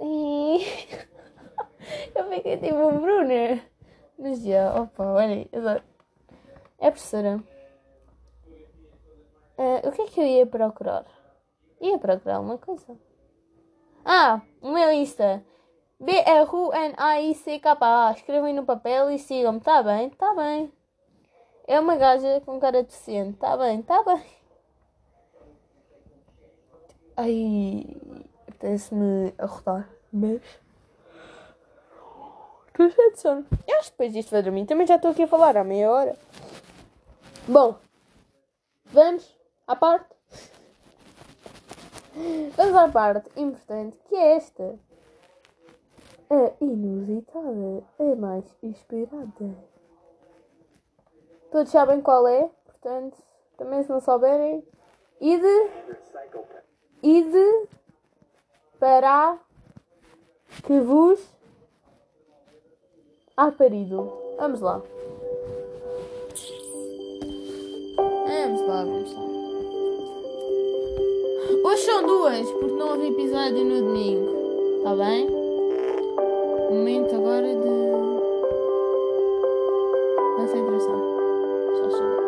sim. 0.00 0.64
eu 2.16 2.24
fiquei 2.30 2.56
tipo, 2.56 2.90
Bruna. 2.90 3.62
Mas 4.18 4.42
já, 4.42 4.80
opa, 4.80 5.04
olha, 5.04 5.46
adoro. 5.52 5.82
É 6.78 6.90
professora. 6.90 7.38
Uh, 9.58 9.86
o 9.86 9.92
que 9.92 10.00
é 10.00 10.06
que 10.06 10.20
eu 10.20 10.26
ia 10.26 10.46
procurar? 10.46 11.15
Ia 11.80 11.98
procurar 11.98 12.40
uma 12.40 12.58
coisa. 12.58 12.96
Ah, 14.04 14.40
o 14.62 14.70
meu 14.70 14.92
Insta. 14.92 15.44
B-R-U-N-A-I-C-K-A. 15.98 16.62
Escrevam 18.12 18.52
no 18.52 18.64
papel 18.64 19.10
e 19.10 19.18
sigam-me. 19.18 19.60
Tá 19.60 19.82
bem? 19.82 20.10
Tá 20.10 20.34
bem. 20.34 20.72
É 21.66 21.80
uma 21.80 21.96
gaja 21.96 22.40
com 22.44 22.60
cara 22.60 22.82
decente. 22.82 23.38
Tá 23.38 23.56
bem? 23.56 23.82
Tá 23.82 24.02
bem. 24.02 24.22
Ai. 27.16 27.96
Apetece-me 28.48 29.34
arrotar. 29.38 29.88
Mas. 30.12 30.40
Estou 32.68 32.90
cheio 32.90 33.12
de 33.12 33.20
sono. 33.20 33.46
Eu 33.66 33.78
acho 33.78 33.90
que 33.90 33.92
depois 33.92 34.12
disto 34.12 34.30
vai 34.30 34.42
dormir. 34.42 34.66
Também 34.66 34.86
já 34.86 34.96
estou 34.96 35.10
aqui 35.10 35.22
a 35.22 35.28
falar 35.28 35.56
há 35.56 35.64
meia 35.64 35.90
hora. 35.90 36.16
Bom. 37.48 37.76
Vamos 38.86 39.36
à 39.66 39.74
parte. 39.74 40.15
Vamos 42.56 42.76
à 42.76 42.88
parte 42.88 43.28
importante 43.36 43.96
que 44.08 44.14
é 44.14 44.36
esta. 44.36 44.78
A 46.30 46.52
inusitada, 46.60 47.84
a 47.98 48.16
mais 48.16 48.44
esperada. 48.62 49.54
Todos 51.52 51.70
sabem 51.70 52.00
qual 52.00 52.26
é, 52.26 52.50
portanto, 52.64 53.16
também 53.56 53.82
se 53.82 53.90
não 53.90 54.00
souberem, 54.00 54.66
ide, 55.20 55.70
ide 57.02 57.68
para 58.78 59.38
que 60.64 60.80
vos 60.80 61.32
há 63.36 63.52
parido. 63.52 64.12
Vamos 64.38 64.60
lá. 64.60 64.82
Vamos 68.26 68.60
lá, 68.68 68.84
vamos 68.84 69.14
lá. 69.14 69.35
Hoje 71.66 71.82
são 71.82 72.06
duas, 72.06 72.48
porque 72.52 72.76
não 72.76 72.90
houve 72.90 73.08
episódio 73.08 73.64
no 73.64 73.82
domingo. 73.82 74.30
Está 74.76 74.94
bem? 74.94 75.28
Momento 76.70 77.16
agora 77.16 77.56
de 77.56 77.90
concentração. 80.36 81.02
Só 81.74 81.90
saber. 81.90 82.22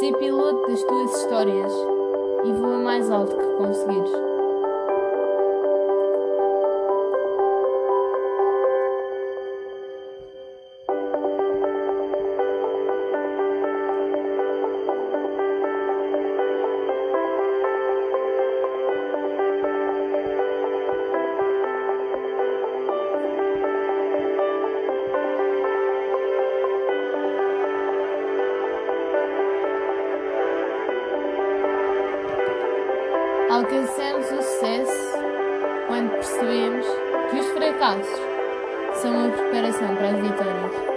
Ser 0.00 0.12
piloto 0.18 0.70
das 0.70 0.82
tuas 0.82 1.16
histórias 1.16 1.72
e 2.44 2.52
voa 2.52 2.76
mais 2.76 3.10
alto 3.10 3.34
que 3.34 3.56
conseguires. 3.56 4.25
Alcançamos 33.56 34.26
o 34.32 34.42
sucesso 34.42 35.16
quando 35.86 36.10
percebemos 36.10 36.86
que 37.30 37.40
os 37.40 37.46
fracassos 37.52 38.20
são 39.00 39.28
a 39.28 39.30
preparação 39.30 39.96
para 39.96 40.08
as 40.08 40.20
vitórias. 40.20 40.95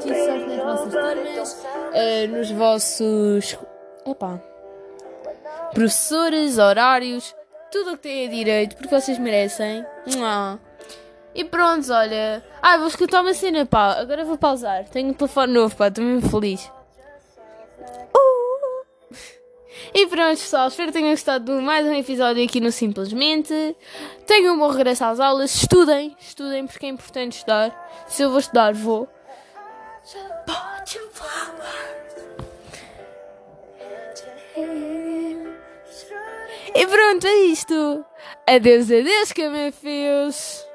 Sorte 0.00 0.46
nas 0.46 0.62
vossas 0.64 0.92
turmas, 0.92 1.64
uh, 1.92 2.28
nos 2.36 2.50
vossos. 2.50 3.58
Epá. 4.06 4.40
Professores, 5.72 6.58
horários, 6.58 7.34
tudo 7.70 7.92
o 7.92 7.96
que 7.96 8.04
têm 8.04 8.28
direito, 8.28 8.76
porque 8.76 8.94
vocês 8.94 9.18
merecem. 9.18 9.84
E 11.34 11.44
pronto, 11.44 11.92
olha. 11.92 12.44
Ah, 12.62 12.76
vou 12.78 12.86
escutar 12.86 13.20
uma 13.20 13.34
cena, 13.34 13.66
pá. 13.66 13.94
Agora 13.98 14.24
vou 14.24 14.38
pausar. 14.38 14.88
Tenho 14.88 15.10
um 15.10 15.12
telefone 15.12 15.52
novo, 15.52 15.74
pá. 15.74 15.88
Estou 15.88 16.04
mesmo 16.04 16.30
feliz. 16.30 16.70
Uh! 18.14 19.14
E 19.92 20.06
pronto, 20.06 20.38
pessoal. 20.38 20.68
Espero 20.68 20.92
que 20.92 20.98
tenham 20.98 21.10
gostado 21.10 21.44
de 21.44 21.60
mais 21.60 21.84
um 21.86 21.94
episódio 21.94 22.44
aqui 22.44 22.60
no 22.60 22.70
Simplesmente. 22.70 23.76
Tenham 24.26 24.54
um 24.54 24.58
bom 24.58 24.68
regresso 24.68 25.04
às 25.04 25.18
aulas. 25.18 25.52
Estudem. 25.56 26.16
Estudem 26.20 26.68
porque 26.68 26.86
é 26.86 26.90
importante 26.90 27.38
estudar. 27.38 28.04
Se 28.06 28.22
eu 28.22 28.30
vou 28.30 28.38
estudar, 28.38 28.72
vou. 28.72 29.08
E 36.74 36.86
pronto, 36.86 37.26
é 37.26 37.34
isto. 37.46 38.04
Adeus, 38.46 38.90
adeus, 38.90 39.32
camefios. 39.32 40.66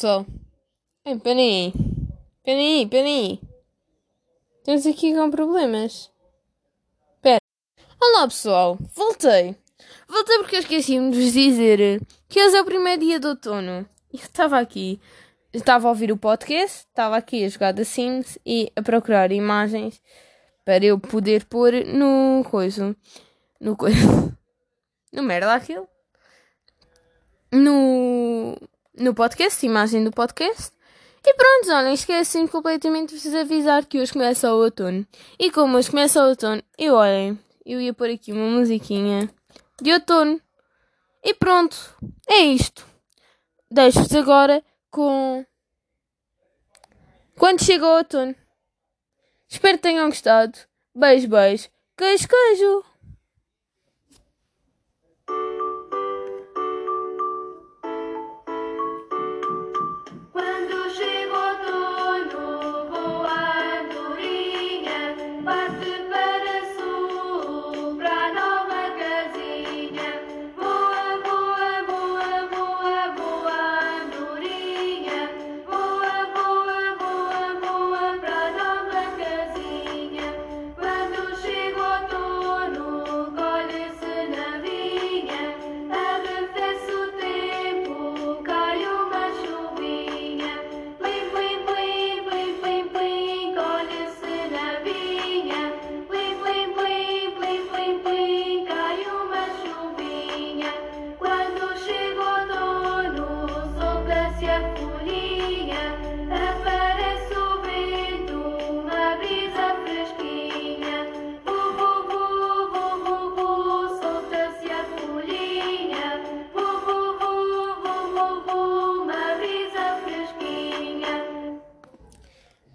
Pessoal. 0.00 0.24
Ei, 1.04 1.18
peraí. 1.18 1.72
Peraí, 2.42 2.86
peraí. 2.86 3.40
Estamos 4.58 4.86
aqui 4.86 5.14
com 5.14 5.30
problemas. 5.30 6.10
Espera. 7.16 7.40
Olá 8.00 8.26
pessoal, 8.26 8.78
voltei. 8.94 9.54
Voltei 10.08 10.38
porque 10.38 10.56
eu 10.56 10.60
esqueci-me 10.60 11.10
de 11.10 11.22
vos 11.22 11.32
dizer 11.34 12.00
que 12.30 12.42
hoje 12.42 12.56
é 12.56 12.62
o 12.62 12.64
primeiro 12.64 13.02
dia 13.02 13.20
de 13.20 13.26
outono. 13.26 13.86
E 14.10 14.16
eu 14.16 14.22
estava 14.22 14.58
aqui, 14.58 14.98
estava 15.52 15.86
a 15.86 15.90
ouvir 15.90 16.10
o 16.10 16.16
podcast, 16.16 16.86
estava 16.88 17.18
aqui 17.18 17.44
a 17.44 17.48
jogar 17.50 17.74
The 17.74 17.84
Sims 17.84 18.38
e 18.46 18.72
a 18.74 18.80
procurar 18.80 19.30
imagens 19.30 20.00
para 20.64 20.82
eu 20.82 20.98
poder 20.98 21.44
pôr 21.44 21.72
no 21.84 22.42
coisa. 22.48 22.96
No 23.60 23.76
coisa. 23.76 23.98
No 25.12 25.24
merda 25.24 25.52
aquilo. 25.52 25.88
No. 27.52 28.56
No 28.94 29.14
podcast, 29.14 29.64
imagem 29.64 30.02
do 30.02 30.10
podcast. 30.10 30.72
E 31.24 31.34
pronto, 31.34 31.70
olhem, 31.70 31.94
esqueci 31.94 32.48
completamente 32.48 33.14
de 33.14 33.20
vos 33.20 33.34
avisar 33.34 33.84
que 33.86 34.00
hoje 34.00 34.12
começa 34.12 34.52
o 34.52 34.62
outono. 34.62 35.06
E 35.38 35.50
como 35.50 35.76
hoje 35.76 35.90
começa 35.90 36.22
o 36.22 36.28
outono, 36.28 36.62
eu 36.76 36.94
olhem, 36.94 37.38
eu 37.64 37.80
ia 37.80 37.94
pôr 37.94 38.10
aqui 38.10 38.32
uma 38.32 38.46
musiquinha 38.58 39.32
de 39.80 39.92
outono. 39.92 40.40
E 41.22 41.34
pronto, 41.34 41.76
é 42.28 42.38
isto. 42.38 42.84
Deixo-vos 43.70 44.12
agora 44.14 44.62
com. 44.90 45.46
Quando 47.38 47.62
chega 47.62 47.86
o 47.86 47.96
outono. 47.96 48.34
Espero 49.48 49.78
que 49.78 49.82
tenham 49.82 50.08
gostado. 50.08 50.58
Beijo, 50.94 51.28
beijo. 51.28 51.68
Queijo, 51.96 52.26
queijo. 52.26 52.89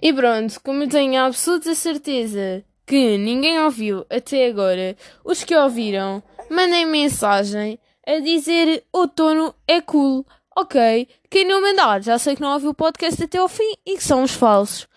E 0.06 0.14
pronto, 0.14 0.62
como 0.62 0.88
tenho 0.88 1.20
a 1.20 1.26
absoluta 1.26 1.74
certeza 1.74 2.64
que 2.86 3.18
ninguém 3.18 3.60
ouviu 3.60 4.06
até 4.08 4.45
agora, 4.45 4.95
os 5.24 5.43
que 5.43 5.56
ouviram, 5.56 6.22
mandem 6.47 6.86
mensagem 6.86 7.80
a 8.06 8.20
dizer 8.20 8.84
outono 8.93 9.56
é 9.68 9.82
cool. 9.82 10.24
Ok, 10.56 11.08
quem 11.28 11.43
não 11.47 11.60
mandar, 11.60 12.03
já 12.03 12.20
sei 12.20 12.36
que 12.36 12.41
não 12.43 12.53
ouviu 12.53 12.70
o 12.70 12.76
podcast 12.76 13.24
até 13.24 13.39
ao 13.39 13.49
fim 13.49 13.74
e 13.84 13.97
que 13.97 14.03
são 14.03 14.22
os 14.22 14.36
falsos. 14.36 14.88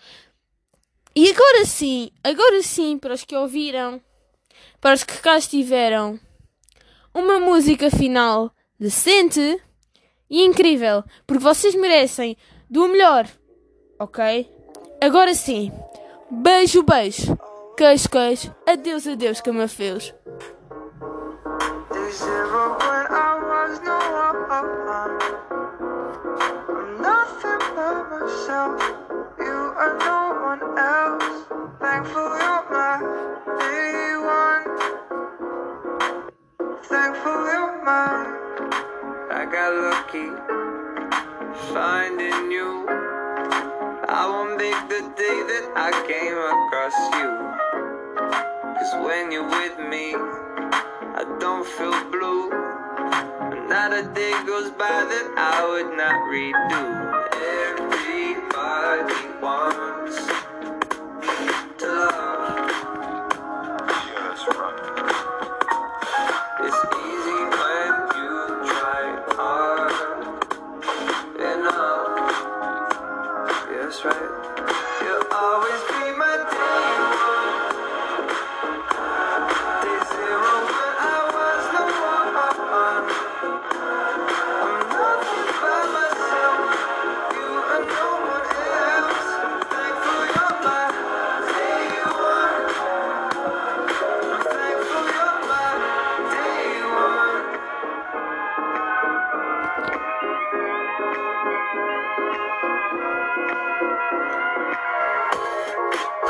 E 1.15 1.27
agora 1.31 1.65
sim, 1.65 2.11
agora 2.23 2.61
sim, 2.61 2.95
para 2.99 3.15
os 3.15 3.23
que 3.23 3.35
ouviram, 3.35 3.99
para 4.79 4.93
os 4.93 5.03
que 5.03 5.17
cá 5.17 5.39
estiveram, 5.39 6.19
uma 7.15 7.39
música 7.39 7.89
final 7.89 8.51
decente 8.79 9.59
e 10.29 10.43
incrível, 10.45 11.03
porque 11.25 11.41
vocês 11.41 11.73
merecem 11.73 12.37
do 12.69 12.87
melhor, 12.87 13.27
ok? 13.97 14.58
Agora 15.01 15.33
sim, 15.33 15.71
beijo, 16.29 16.83
beijo, 16.83 17.37
queijo, 17.77 18.09
queijo, 18.09 18.55
adeus, 18.67 19.07
adeus, 19.07 19.39
camafeus. 19.39 20.13
I 39.31 39.45
got 39.45 39.73
lucky 39.73 40.27
finding 41.71 42.51
you. 42.51 43.18
I 44.11 44.25
won't 44.27 44.57
make 44.57 44.89
the 44.89 45.01
day 45.15 45.37
that 45.51 45.65
I 45.75 45.91
came 46.09 46.33
across 46.33 46.97
you. 47.13 47.29
Cause 48.73 49.05
when 49.05 49.31
you're 49.31 49.47
with 49.47 49.77
me, 49.77 50.15
I 51.13 51.23
don't 51.39 51.63
feel 51.77 51.93
blue. 52.09 52.49
Not 53.69 53.93
a 53.93 54.01
day 54.15 54.33
goes 54.47 54.71
by 54.71 54.89
that 54.89 55.27
I 55.37 55.61
would 55.69 55.95
not 55.95 56.25
redo. 56.25 56.81
Everybody 57.69 59.29
wants 59.43 59.88